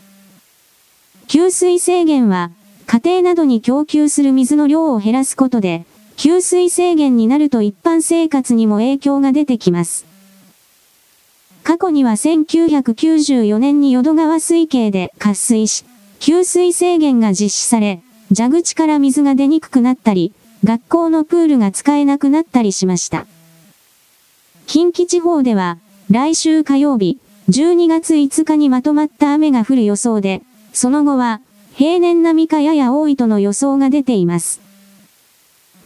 [1.28, 2.50] 給水制限は、
[2.86, 5.84] 家庭などに供給する水の量を減らすことで、
[6.16, 10.09] 給水制限になると一般生活にも影響が出てきます。
[11.70, 15.84] 過去には1994年に淀川水系で渇水し、
[16.18, 18.02] 給水制限が実施され、
[18.36, 23.24] 蛇口から水が出にくくなったり、学校のプールが使えなくなったりしました。
[24.66, 25.78] 近畿地方では、
[26.10, 30.42] 来週火曜日、12月5日にまとまった雨が降る予想で、
[30.72, 31.40] その後は、
[31.76, 34.60] 平年並みかやや多いとの予想が出ています。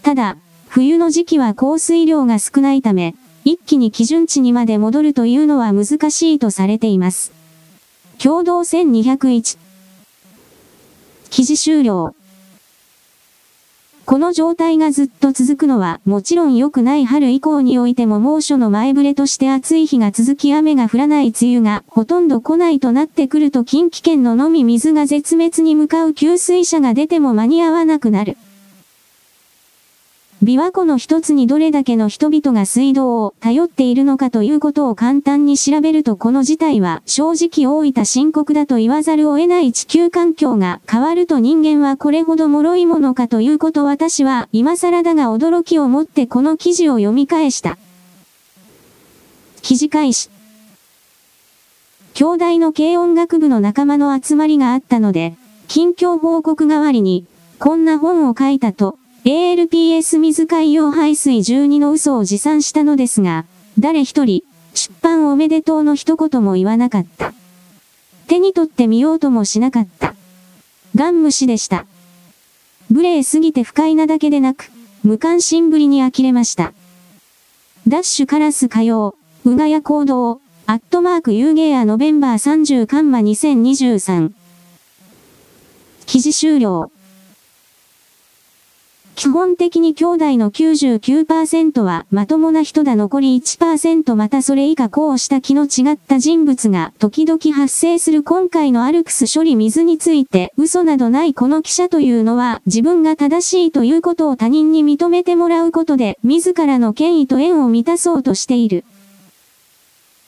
[0.03, 3.15] ただ、冬の時期は降水量が少ないため、
[3.45, 7.33] 一気に基準値にまで戻るというのは難しいとされています。
[8.19, 9.59] 共同1201
[11.31, 12.15] 記事終了
[14.05, 28.37] この状態がずっと続くのはもちろん良くない春以降においても猛暑の前触れとして暑い日が続き雨が降らない梅雨がほとんど来ないとなってくると近畿圏ののみ水が絶滅に向かう給水車が出ても間に合わなくなる。
[30.43, 47.79] 琵琶湖の一つにどれだけの人々が水道を頼っているのかということを簡単に調べるとこの事態は正直大分深刻だと言わざるを得ない地球環境が変わると人間はこれほど脆いものかということ私は今更だが驚きをもってこの記事を読み返した。
[49.63, 50.29] 記事開始。
[52.13, 55.37] 兄弟の軽音楽部の仲間の集まりがあったので、
[55.69, 57.25] 近況報告代わりに、
[57.59, 63.47] こんな本を書いたと ALPS 水海洋排水12の嘘を持参したのですが、
[63.79, 64.43] 誰一人、
[64.75, 67.33] 出版おめでとうの一言も言わなかった。
[68.27, 70.15] 手に取ってみようともしなかった。
[70.95, 71.87] ガン虫でした。
[72.91, 74.71] 無礼すぎて不快なだけでなく、
[75.03, 76.75] 無関心ぶりに呆れました。
[77.89, 79.17] ダッシュカラス火曜、
[79.47, 84.33] うがや行動、アットマークユーゲアノベンバー30カンマ2023。
[86.05, 86.91] 記事終了。
[89.17, 108.85] 基本的に兄弟の99%はまともな人だ残り1%またそれ以下こうした気の違った人物が時々発生する今回のアルクス処理水について嘘などないこの記者というのは自分が正しいということを他人に認めてもらうことで自らの権威と縁を満たそうとしている。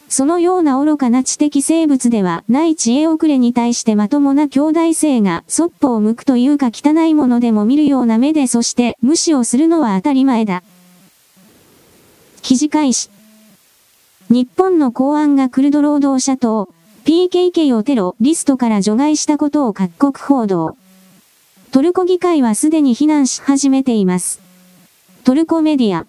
[0.09, 10.63] そのような愚かな知的生物ではない知恵遅れに対してまともな兄弟性がそっぽを向くというか汚いものでも見るような目でそして無視をするのは当たり前だ。
[12.43, 13.11] 記事開始。
[14.31, 16.69] 日本の公安がクルド労働者党、
[17.05, 20.77] PKK をテロリストから除外したことを各国報道。
[21.73, 24.41] トルコ議会はすでに非難し始めています。
[25.25, 26.07] トルコメディア。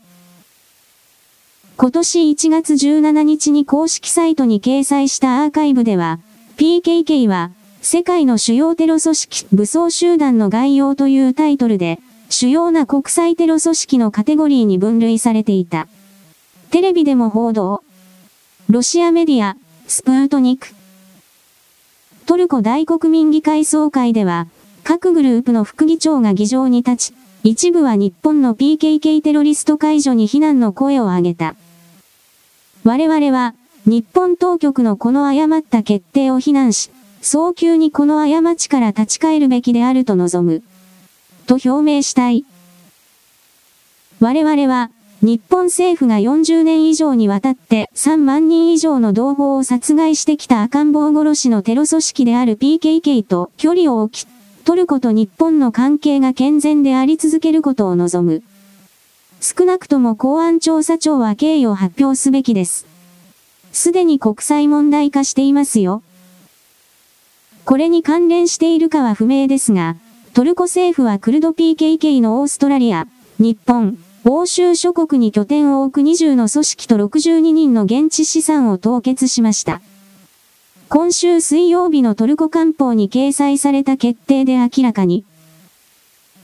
[1.80, 6.20] 今年1月17日に公式サイトに掲載したアーカイブでは、
[6.58, 7.52] PKK は、
[7.84, 12.00] 世界の主要テロ組織武装集団の概要というタイトルで、
[12.32, 15.88] 主要な国際テロ組織のカテゴリーに分類されていた。
[16.72, 17.84] テレビでも報道。
[18.72, 19.56] ロシアメディア、
[19.86, 20.70] スプートニク。
[22.26, 24.48] トルコ大国民議会総会では、
[24.84, 27.14] 各グループの副議長が議場に立ち、
[27.44, 31.54] 一部は日本の PKK テロリスト解除に非難の声を上げた。
[32.88, 33.54] 我々は、
[33.86, 36.90] 日本当局のこの誤った決定を非難し、
[37.22, 40.64] 早急にこの過ちから立ち返るべきであると望む。
[41.48, 42.46] と表明したい。
[44.22, 44.90] 我々は、
[45.22, 54.30] 日本政府が40年以上にわたって3万人以上の同胞を殺害してきた赤ん坊殺しのテロ組織である PKK と距離を置き、
[54.64, 58.44] トルコと日本の関係が健全であり続けることを望む。
[59.48, 62.86] 少なくとも公安調査庁は経緯を発表すべきです。
[63.72, 66.04] すでに国際問題化していますよ。
[67.64, 69.96] これに関連しているかは不明ですが、
[70.34, 73.08] トルコ政府はクルド PKK のオーストラリア、
[73.40, 79.80] 日本、欧州諸国に拠点を置く20の組織と62人の現地資産を凍結しました。
[80.90, 85.24] 今週水曜日のトルコ官報に掲載された決定で明らかに、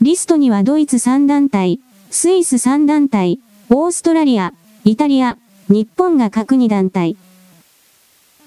[0.02, 1.82] リストにはドイツ3団体、
[2.14, 3.40] スイス3団体、
[3.72, 4.54] オーストラリア、
[4.86, 5.36] イタリア、
[5.68, 7.18] 日本が各2団体。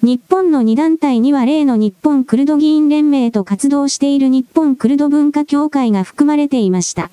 [0.01, 7.11] 日本の2団体には例の日本クルド議員連盟と活動している日本クルド文化協会が含まれていました。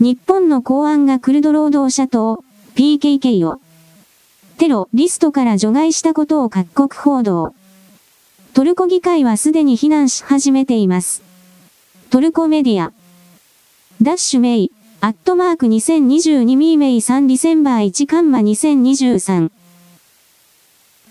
[0.00, 2.42] 日本の公安がクルド労働者党、
[2.74, 3.60] PKK を
[4.56, 7.54] テロリストから除外したことを各国報道。
[8.54, 11.22] トルコ議会はすでに非難し始めています。
[12.08, 12.94] トルコメディア。
[14.00, 14.72] ダッシュメイ。
[15.02, 19.50] アットマーク2022ミーメイ3ディセンバー1カンマ2023。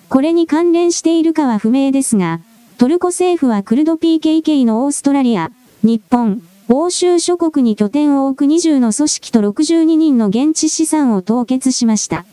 [0.10, 2.40] これに関連しているかは不明ですが、
[2.78, 5.50] トルコ政府はクルド PKK のオーストラリア、
[5.82, 12.26] 日本、欧州諸国に拠点を置く20の組織と62人の現地資産を凍結しました。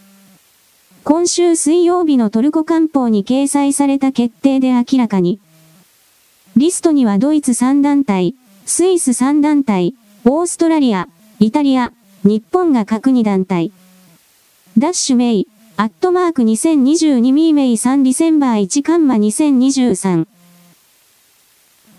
[1.04, 5.40] 今週水曜日のトルコ官報に掲載された決定で明らかに、
[6.54, 8.34] リストにはドイツ3団体、
[8.66, 9.94] スイス3団体、
[10.26, 11.08] オーストラリア、
[11.38, 11.92] イタリア、
[12.24, 13.70] 日本が各2団体。
[14.78, 20.26] ダッシュメイ、アットマーク2022ミーメイ3ディセンバー1カンマ2023。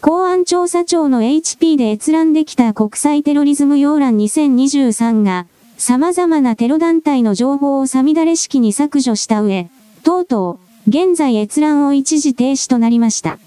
[0.01, 5.45] 公安調査庁の HP で閲覧できた国際テロリズム要覧2023が、
[5.77, 9.69] 様々なテロ団体の情報をさみだれ式に削除した上、
[10.03, 13.37] とうとう、現在閲覧を一時停止となりました。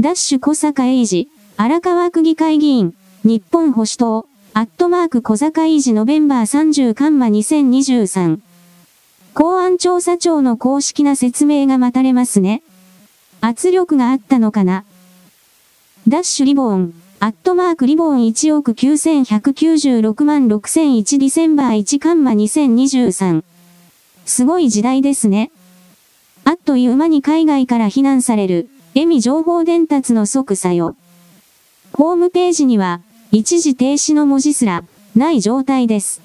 [0.00, 4.26] ダッシュ小坂英二、荒川区議会議員、日本保守党、
[4.58, 8.40] アットマーク小坂維持ノベンバー30カンマ2023。
[9.34, 12.62] 公安調査庁の公式な説明が待たれますね。
[13.42, 14.86] 圧力があったのかな。
[16.08, 23.44] ダッシュリボン、アットマークリボン1億9196万6001ディセンバー1カンマ2023。
[24.24, 25.50] すごい時代ですね。
[26.44, 30.96] あっという間に海外から非難される、エミ情報伝達の即作用。
[31.92, 33.02] ホームページには、
[33.38, 34.82] 一時停止の文字すら、
[35.14, 36.22] ない状態です。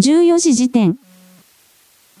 [0.00, 0.98] 14時時点。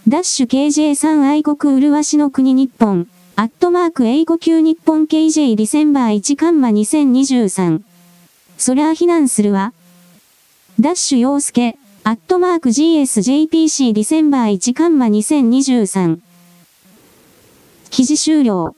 [0.08, 7.82] ダッシュ KJ3 愛国麗しの国日本、アットマーク英語級日本 KJ ディセンバー1カンマ2023。
[8.56, 9.74] そりゃあ避難するわ。
[10.80, 16.20] ダッシュ陽介、アットマーク GSJPC ディセンバー1カンマ2023。
[17.90, 18.76] 記事終了。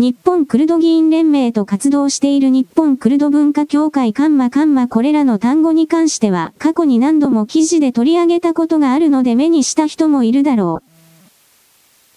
[0.00, 10.82] 日本クルド議員連盟と活動している日本クルド文化協会カンマカンマこれらの単語に関しては過去に何度も記事で取り上げたことがあるので目にした人もいるだろ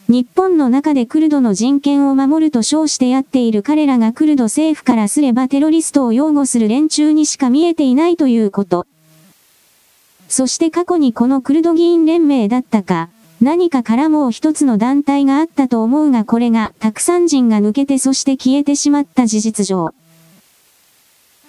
[0.07, 0.13] う。
[0.13, 8.87] 日本の中でクルドの人権を守ると称してやっている彼らがクルド政府からすればテロリストを擁護する連中にしか見えていないということ。
[10.29, 13.09] そして過去にこのクルド議員連盟だったか、
[13.43, 19.93] 何かからもう一つの団体があったと思うがこれがたくさん人が抜けてそして消えてしまった事実上。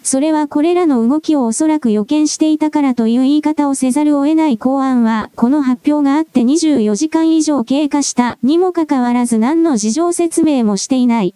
[0.02, 11.34] それはこれらの動きをおそらく予見していたからという言い方をせざるを得ない公安は、この発表があって24時間以上経過したにもかかわらず何の事情説明もしていない。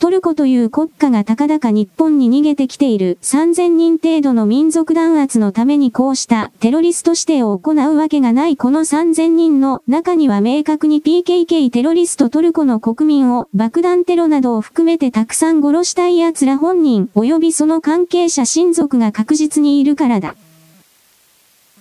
[0.00, 20.34] トルコという国家が高々日本に逃げてきている3000人程度の民族弾圧のためにこうしたテロリスト指定を行うわけがないこの3000人の中には明確に PKK テロリストトルコの国民を爆弾テロなどを含めてたくさん殺したい奴ら本人及びその関係者親族が確実にいるからだ。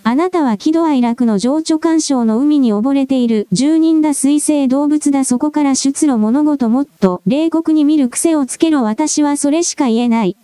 [0.03, 10.35] あなたは喜怒哀楽の情緒干渉の海に溺れている住人だ水生動物だそこから出路物事もっと冷酷に見る癖をつけろ私はそれしか言えない。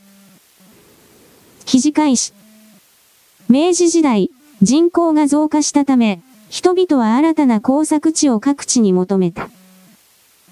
[1.65, 2.33] 記事開始。
[3.49, 4.29] 明治時代、
[4.61, 9.49] 人口が増加したため、人々は新たな工作地を各地に求めた。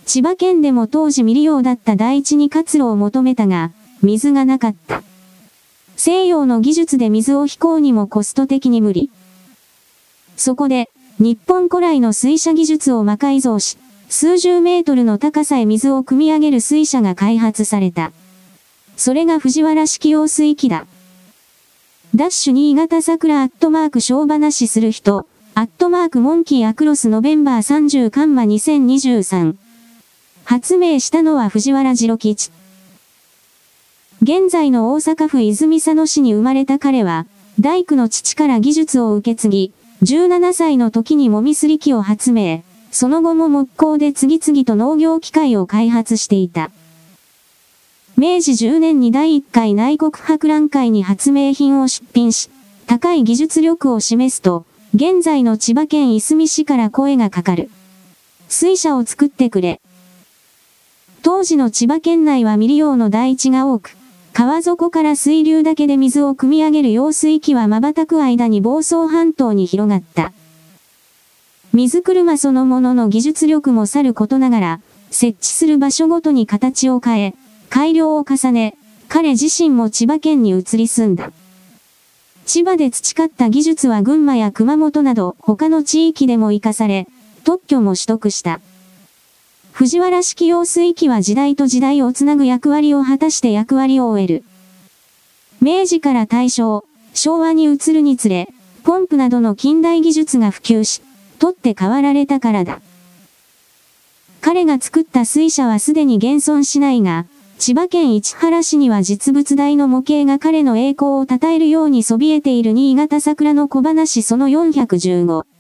[0.06, 5.04] 千葉県でも当時未利用だった大地に活路を求めたが、水がなかった。
[6.06, 9.10] 西洋の技術で水を飛行にもコスト的に無理。
[10.36, 13.78] そこで、日本古来の水車技術を魔改造し、
[14.10, 18.12] 数十メートルの高さへ水を汲み上げる水車が開発された。
[18.98, 20.88] それが藤原式用水機だ。
[22.14, 25.26] ダッシュ新潟桜アットマーク小話する人、
[25.56, 29.56] アットマークモンキーアクロスノベンバー30カンマ2023。
[30.44, 32.52] 発明したのは藤原次郎吉。
[34.24, 37.28] 現在の大阪府泉佐野市に生まれた彼は、
[37.60, 46.72] 大工の父から技術を受け継ぎ、17歳の時にもみすり機を発明、その後も木工で次々と農業機械を開発していた。
[48.16, 52.50] 明治10年に第1回内国博覧会に発明品を出品し、
[52.88, 54.66] 高い技術力を示すと、
[54.96, 57.70] 現在の千葉県いすみ市から声がかかる。
[58.48, 59.82] 水車を作ってくれ。
[61.24, 63.98] 当時の千葉県内は未利用の大地が多く、
[64.34, 70.34] 川底から水流だけで水を汲み上げる用水機は瞬く間に房総半島に広がった。
[71.72, 74.82] 水車そのものの技術力もさることながら、
[75.12, 77.36] 設置する場所ごとに形を変え、
[77.70, 78.76] 改良を重ね、
[79.08, 81.32] 彼自身も千葉県に移り住んだ。
[82.48, 87.08] 千葉で培った技術は群馬や熊本など他の地域でも活かされ、
[87.44, 88.60] 特許も取得した。
[89.74, 94.44] 藤原式用水機は時代と時代をつなぐ役割を果たして役割を終える。
[95.62, 98.50] 明治から大正、昭和に移るにつれ、
[98.84, 101.02] ポンプなどの近代技術が普及し、
[101.40, 102.82] 取って代わられたからだ。
[104.42, 107.26] 彼が作った水車はすでに現存しないが、
[107.58, 115.53] 千葉県市原市には実物大の模型が彼の栄光を称えるようにそびえている新潟桜の小話その415。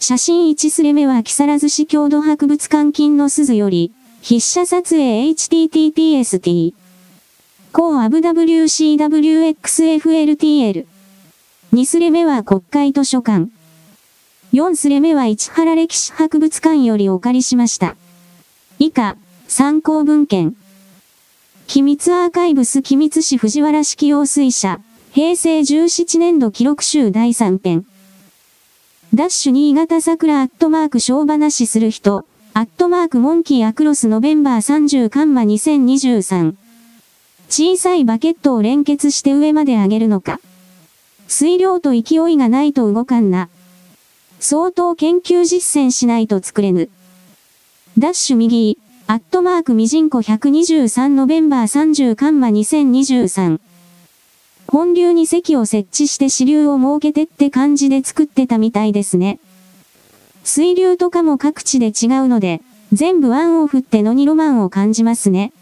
[0.00, 3.92] 写真1スレ目は木更津市郷土博物館金の鈴より、
[4.22, 6.72] 筆写撮影 httpst。
[7.72, 10.86] 高アブ WCWXFLTL。
[11.72, 13.50] 2スレ目は国会図書館。
[14.52, 17.96] 4スレ目は市原歴史博物館よりお借りしました。
[18.78, 19.16] 以下、
[19.48, 20.54] 参考文献。
[21.66, 24.78] 機密アーカイブス機密市藤原式用水車、
[25.10, 27.87] 平成17年度記録集第3編。
[29.14, 36.54] ダッシュ新潟桜アットマーク小話する人、アットマークモンキーアクロスノベンバー30カンマ2023。
[37.48, 40.40] 小さいバケットを連結して上まで上げるのか。
[41.26, 43.48] 水量と勢いがないと動かんな。
[44.40, 46.90] 相当研究実践しないと作れぬ。
[47.96, 53.58] ダッシュ右、アットマークミジンコ123ノベンバー30カンマ2023。
[54.70, 59.40] 本流に席を設置して支流を設けてって感じで作ってたみたいですね。
[60.44, 62.60] 水流とかも各地で違うので、
[62.92, 65.52] 全部ワンオフってのにロマンを感じますね。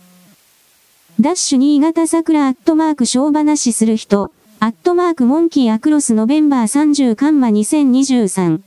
[1.20, 8.60] ダッシュ新潟桜アットマーク小話する人、アットマークモンキーアクロスノベンバー30カンマ2023。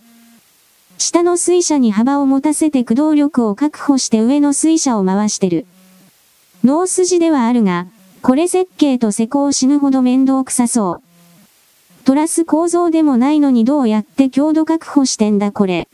[0.97, 5.65] 下の水車に幅を持たせて駆動力を確保して上の水車を回してる。
[6.63, 7.87] ノー筋ではあるが、
[8.21, 12.03] これ設計と施工死ぬほど面倒くさそう。
[12.03, 15.87] トラス構造でもないのにどうやって強度確保してんだこれ。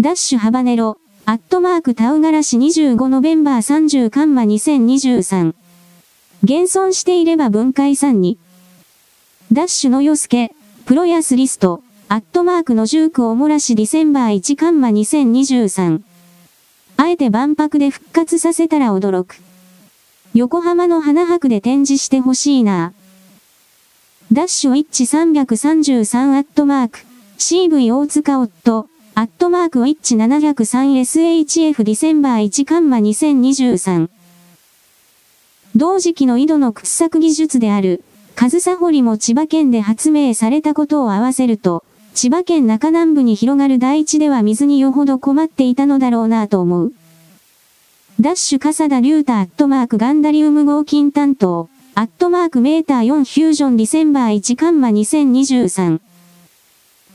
[0.00, 5.54] ダッシュハバネロ、アットマークタウガラシ25ノベンバー30カンマ2023。
[6.42, 8.38] 現存していれば分解3に。
[9.52, 10.52] ダッシュのヨスケ、
[10.86, 16.02] プロヤスリスト、アットマークのジュークおもらしディセンバー1カンマ2023。
[16.96, 19.36] あえて万博で復活させたら驚く。
[20.34, 22.94] 横浜の花博で展示してほしいな。
[24.32, 27.00] ダッシュ1333アットマーク、
[27.36, 34.08] CV 大塚夫、アットマーク 1703SHF ディセンバー1カンマ2023。
[35.76, 38.02] 同時期の井戸の掘削技術である、
[38.34, 46.92] 上総堀も千葉県で発明されたことを合わせると、千葉県中南部に広がる大地では水によほど困っていたのだろうなと思う。
[48.20, 55.98] ダッシュ笠田竜太アットマークガンダリウム合金担当、アットマークメーター4フュージョンディセンバー1カンマ2023。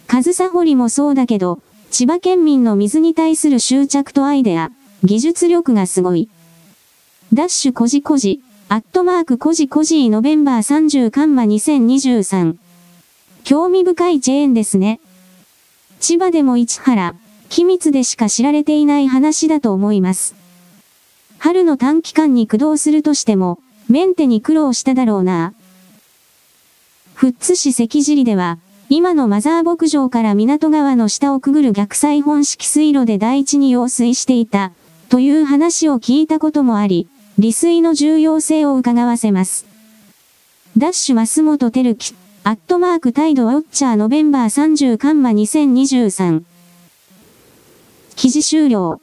[0.07, 1.59] 上総堀もそうだけど、
[1.91, 4.71] 千葉県民の水に対する執着とアイデア、
[5.03, 6.29] 技術力がすごい。
[7.31, 12.57] ダッシュコジコジ、アットマークコジコジノベンバー30カンマ2023。
[13.43, 14.99] 興味深いチェーンですね。
[15.99, 17.15] 千葉でも市原、
[17.49, 20.36] 機密でしか知られていない話だと思います。
[21.39, 23.59] 春の短期間に駆動するとしても、
[23.89, 25.53] メンテに苦労しただろうな。
[27.19, 28.57] 富津市関尻では、
[28.89, 34.71] 今のマザー牧場から港川の下をくぐる逆採本式水路で第一に用水していた、
[35.09, 37.07] という話を聞いたこともあり、
[37.37, 39.65] 利水の重要性を伺わせます。
[40.77, 46.43] ダッシュ増本照樹、アットマークタイドウォッチャーノベンバー30カンマ2023。
[48.15, 49.01] 記事終了。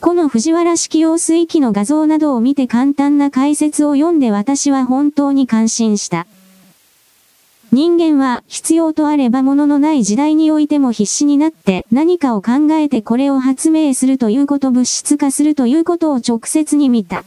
[0.00, 6.28] この藤原式用水器の画像などを見て簡単な解説を読んで私は本当に感心した。
[7.72, 17.24] 人間は必要とあれば物のない時代においても必死になって何かを考えてこれを発明するということ物質化するということを直接に見た。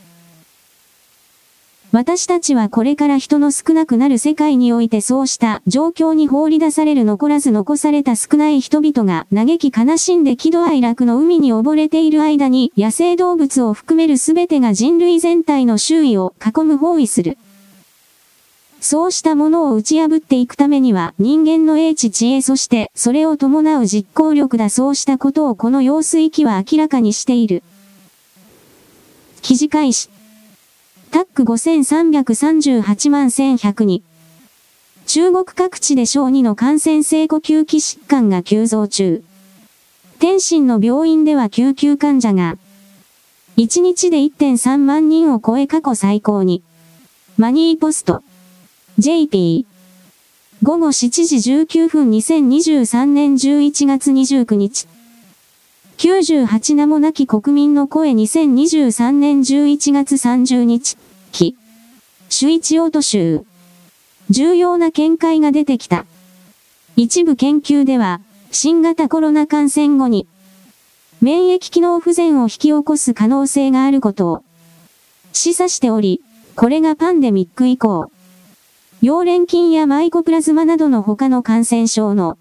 [1.94, 17.38] 私たちはこれから人の少なくなる世界においてそうした状況に放り出される残らず残された少ない人々が嘆き悲しんで喜怒哀楽の海に溺れている間に野生動物を含める全てが人類全体の周囲を囲む包囲する。
[18.80, 27.64] そうしたものを打ち破っていくためには人間の英知知恵そしてそれを伴う実行力だそうしたことをこの用水機は明らかにしている。
[29.42, 30.10] 記事開始。
[31.12, 34.02] タック5338万1100に。
[35.06, 39.22] 中国各地で小児の感染性呼吸器疾患が急増中。
[40.20, 42.58] 天津の病院では救急患者が、
[43.58, 46.64] 1日で1.3万人を超え過去最高に。
[47.38, 48.24] マニーポスト。
[48.98, 49.66] JP。
[50.64, 54.88] 午後7時19分2023年11月29日。
[55.98, 60.98] 98名もなき国民の声2023年11月30日。
[61.32, 61.56] 期。
[62.30, 63.46] 首一オート州。
[64.30, 66.06] 重要な見解が出てきた。
[66.96, 68.22] 一部研究では、
[68.52, 70.28] 新型コロナ感染後に、
[71.22, 74.44] 免疫機能不全を引き起こす可能性があることを
[75.34, 76.22] 示唆しており、
[76.56, 78.12] これがパンデミック以降、
[79.02, 82.38] 溶連菌やマイコプラズマなどの他の感染症の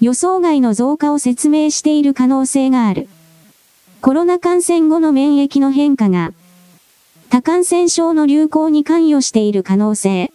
[0.00, 3.08] 予想外の増加を説明している可能性がある。
[4.00, 6.32] コロナ感染後の免疫の変化が、
[7.32, 10.30] 多感染症の流行に関与している可能性。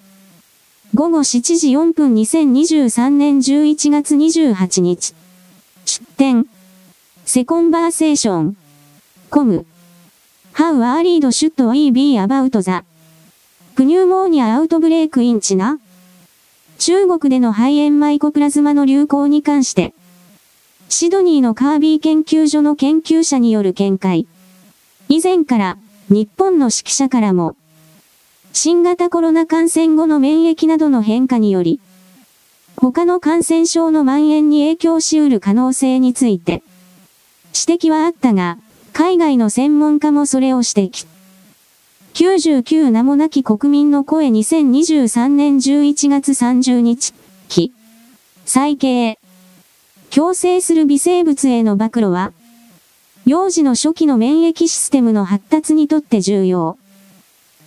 [0.96, 5.14] 午後7時4分2023年11月28日。
[5.86, 6.48] 出展。
[7.24, 8.58] セコンバーセーション。
[9.30, 9.68] コム。
[10.56, 12.84] How early should we be about the
[13.76, 15.78] プニューモーニアアウトブレイクインチナ
[16.80, 19.94] 中国での肺炎マイコプラズマの流行に関して、
[20.90, 24.26] シドニーのカービー研究所の研究者による見解。
[25.10, 25.78] 以前から、
[26.10, 27.58] 日本の指揮者からも、
[28.54, 31.82] 新型コロナ感染後の免疫などの変化により、
[32.78, 36.64] 他の感染症の蔓延に影響し得る可能性について、
[37.54, 38.58] 指摘はあったが、
[38.94, 41.08] 海外の専門家もそれを指摘。
[42.14, 47.14] 99名もなき国民の声2023年11月30日、
[47.50, 47.74] 期。
[48.46, 49.20] 再計。
[50.10, 52.32] 共生する微生物への暴露は、
[53.28, 56.78] 幼児の初期の免疫システムの発達にとって重要。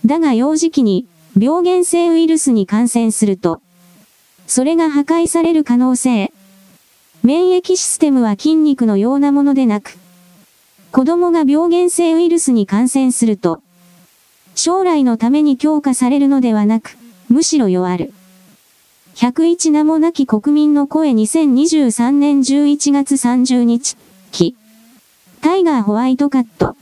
[0.03, 1.05] だが幼児期に
[1.39, 3.61] 病原性ウイルスに感染すると、
[4.47, 6.33] それが破壊される可能性。
[7.21, 9.99] 免疫システムは筋肉のようなものでなく、
[10.91, 13.61] 子供が病原性ウイルスに感染すると、
[14.55, 16.97] 将来のために強化されるのではなく、
[17.29, 18.11] むしろ弱る。
[19.13, 23.95] 101名もなき国民の声2023年11月30日、
[24.31, 24.55] 期。
[25.41, 26.75] タイガーホワイトカット。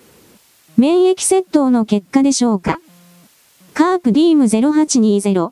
[0.78, 2.82] 免疫窃盗の結果でしょうか。
[3.74, 5.51] カープディーム0820。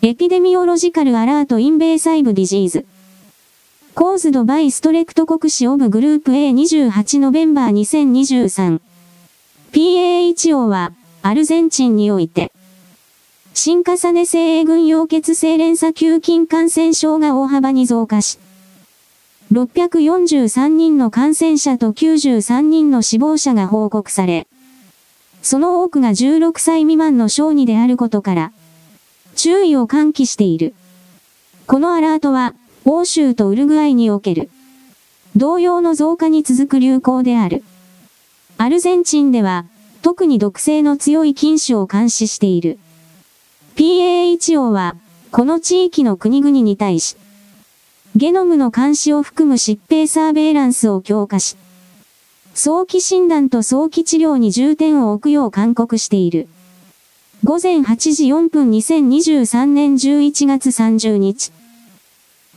[0.00, 2.86] エピデミオロジカルアラートインベーサイブディジーズ。
[3.94, 8.80] コーズドバイストレクト国市オブグループ A28 ノベンバー2023。
[9.72, 12.50] PAHO は、アルゼンチンにおいて、
[13.52, 18.38] 新重ね性 A 群溶血性連鎖球菌感染症が大幅に増加し、
[19.52, 24.48] 643人の感染者と93人の死亡者が報告され、
[25.40, 28.52] その多くが16歳未満の小児であることから、
[29.36, 30.74] 注意を喚起している。
[31.68, 34.50] このアラートは、欧州とウルグアイにおける、
[35.36, 37.62] 同様の増加に続く流行である。
[38.58, 39.66] アルゼンチンでは、
[40.02, 42.80] 特に毒性の強い菌種を監視している。
[43.76, 44.96] PAHO は、
[45.30, 47.16] この地域の国々に対し、
[48.16, 51.58] ゲノムの監視を含む疾病サーベイランスを強化し、
[52.54, 56.48] 早期診断と早期治療に重点を置くよう勧告している。
[57.44, 61.52] 午前8時4分2023年11月30日。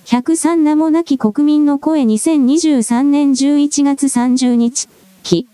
[0.05, 4.88] 103名もなき国民の声2023年11月30日。
[5.24, 5.45] 期。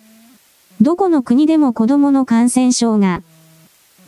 [0.81, 3.23] どこの国でも子供の感染症が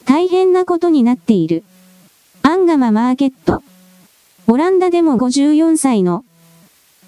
[0.06, 1.64] 大変なことになっている。
[2.44, 3.64] アンガママーケット。
[4.50, 6.24] オランダでも54歳の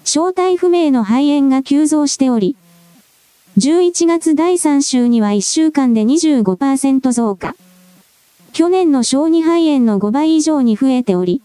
[0.04, 2.54] 正体不明の肺炎が急増しており、
[3.56, 7.56] 11月第3週には1週間で25%増加。
[8.52, 11.40] 去年の小児肺炎の5倍以上に増えており、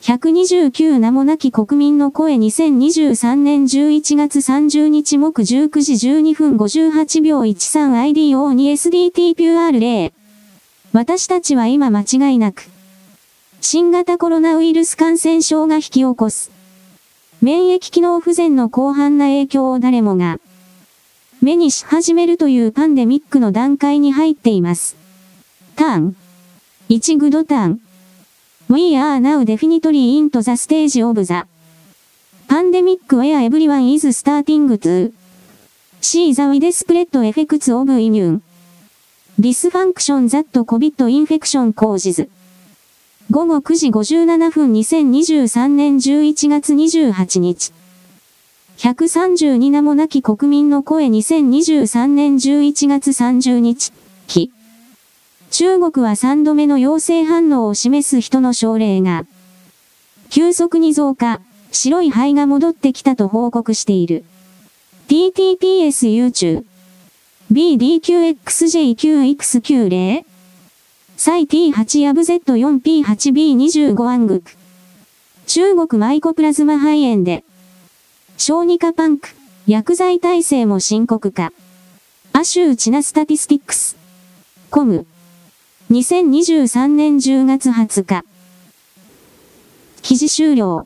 [0.02, 10.14] 129名もなき国民の声2023年11月30日木19時12分58秒 13IDO2SDT-PR0
[10.93, 12.70] 私たちは今間違いなく
[13.62, 16.52] 新型コロナウイルス感染症が引き起こす
[17.41, 20.39] 免疫機能不全の広範な影響を誰もが
[21.41, 24.97] 目にし始めるというパンデミックの段階に入っています。
[25.78, 26.16] ターン。
[26.89, 27.82] 1グドターン。
[28.72, 31.43] We are now definitely into the stage of the
[32.47, 35.11] pandemic where everyone is starting to
[35.99, 38.41] see the widespread effects of immune
[39.41, 42.30] dysfunction that COVID infection causes
[43.32, 47.74] 午後9時57分2023年11月28日
[48.78, 53.91] 132名もなき国民の声2023年11月30日、
[54.28, 54.59] 日。
[55.52, 59.26] 中国は3度目の陽性反応を示す人の症例が、
[60.30, 61.41] 急速に増加、
[61.72, 64.24] 白い肺が戻ってきたと報告している。
[65.08, 66.66] TTPS YouTube
[67.52, 70.24] BDQXJ9X90
[71.18, 74.52] サイ T8 ヤブ Z4P8B25 アングク
[75.47, 77.43] 中国マイコプラズマ肺炎で
[78.38, 79.30] 小児科パンク
[79.70, 81.54] 薬剤耐性も深刻化。
[82.34, 83.95] アシューチナスタティスティックス。
[84.72, 85.06] コム。
[85.92, 88.24] 2023年10月20日。
[90.04, 90.86] 記事終了。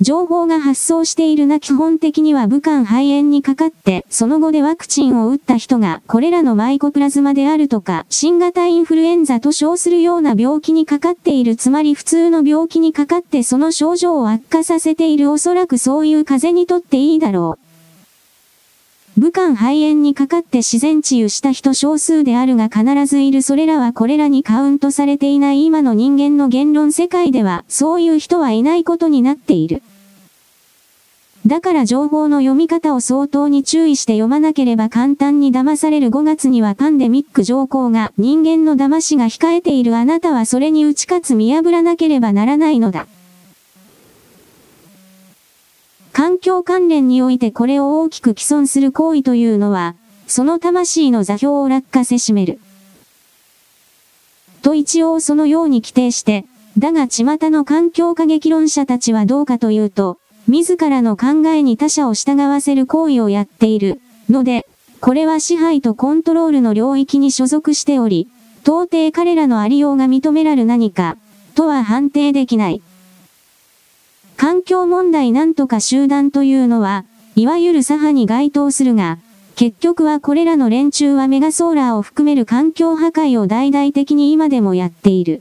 [0.00, 17.65] 情報が発送しているな基本的には武漢肺炎にかかって、その後でワクチンを打った人がこれらのマイコプラズマであるとか、新型インフルエンザと称するような病気にかかっている、つまり普通の病気にかかってその症状を悪化させているおそらくそういう風にとっていいだろう。
[19.18, 29.82] 武漢肺炎にかかって自然治癒した人少数であるが必ずいるそれらはこれらにカウントされていない今の人間の言論世界ではそういう人はいないことになっている。
[31.46, 43.06] だから情報の読み方を相当に注意して読まなければ簡単に騙される5月にはパンデミック上皇が人間の騙しが控えているあなたはそれに打ち勝つ見破らなければならないのだ。
[46.16, 49.96] 環境関連においてこれを大きく既存する行為というのは、
[50.26, 52.58] その魂の座標を落下せしめる。
[54.62, 56.46] と一応そのように規定して、
[56.78, 60.16] だが巷の環境過激論者たちはどうかというと、
[60.48, 64.00] 自らの考えに他者を従わせる行為をやっている。
[64.30, 64.66] ので、
[65.02, 68.26] これは支配とコントロールの領域に所属しており、
[68.62, 71.18] 到底彼らのありようが認められる何か、
[71.54, 72.80] とは判定できない。
[74.36, 77.04] 環境問題なんとか集団というのは、
[77.36, 79.18] いわゆる左派に該当するが、
[79.54, 85.40] 結局はこれらの連中はメガソーラーを含める環境破壊を大々的に今でもやっている。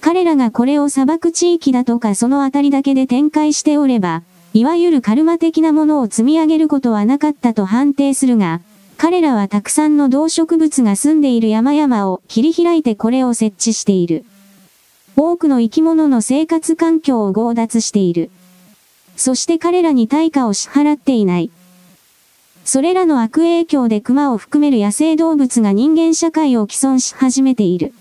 [0.00, 4.22] 彼らがこれを砂漠地域だとかそのあたりだけで展開しておれば、
[4.54, 8.62] いわゆるカルマ的なものを積み上げることはなかったと判定するが、
[8.96, 14.24] 彼らはたくさんの動植物が住んでいる山々を切り開いてこれを設置している。
[15.16, 18.30] 多くの生き物の生活環境を強奪している。
[19.16, 21.50] そして彼らに対価を支払っていない。
[22.64, 27.92] それらの悪影響で熊を含める野生動物が人間社会を既存し始めている。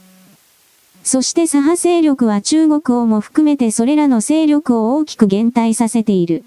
[1.04, 6.46] そして左派勢力は中国をも含めてそれらの勢力を大きく減退させている。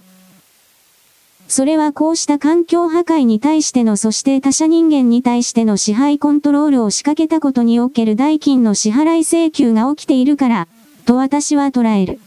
[1.56, 10.66] それはこうした環境破壊に対してのそして他者人間に対しての支配コントロールを仕掛けたことにおける代金の支払い請求が起きているから、
[11.06, 12.18] と私は捉える。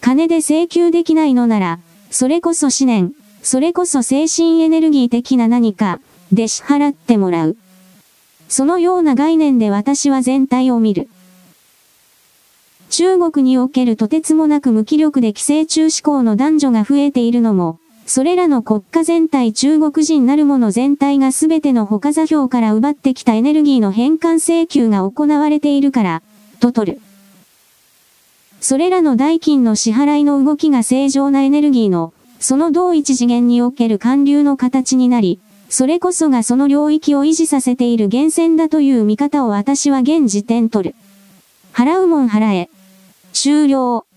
[0.00, 1.78] 金で請求できないのなら、
[2.10, 6.00] それこそ思念、それこそ精神エネルギー的な何か、
[6.32, 7.56] で支払ってもらう。
[8.48, 11.08] そのような概念で私は全体を見る。
[12.88, 17.78] 中国におけるとてつもなく無気力で寄生虫志向の男女が増えているのも、
[18.12, 26.22] それらの国家全体中国人なるもの全体が全ての他座標から奪ってきたエネルギーの返還請求が行われているから、
[26.58, 27.00] と取る。
[28.60, 35.38] それらの代金の支払いの動きが正常なエネルギーの、その同一次元における還流の形になり、
[35.68, 40.94] それこそがその領域を維持させている源泉だという見方を私は現時点取る。
[41.72, 42.70] 払うもん払え。
[43.32, 44.09] 終了。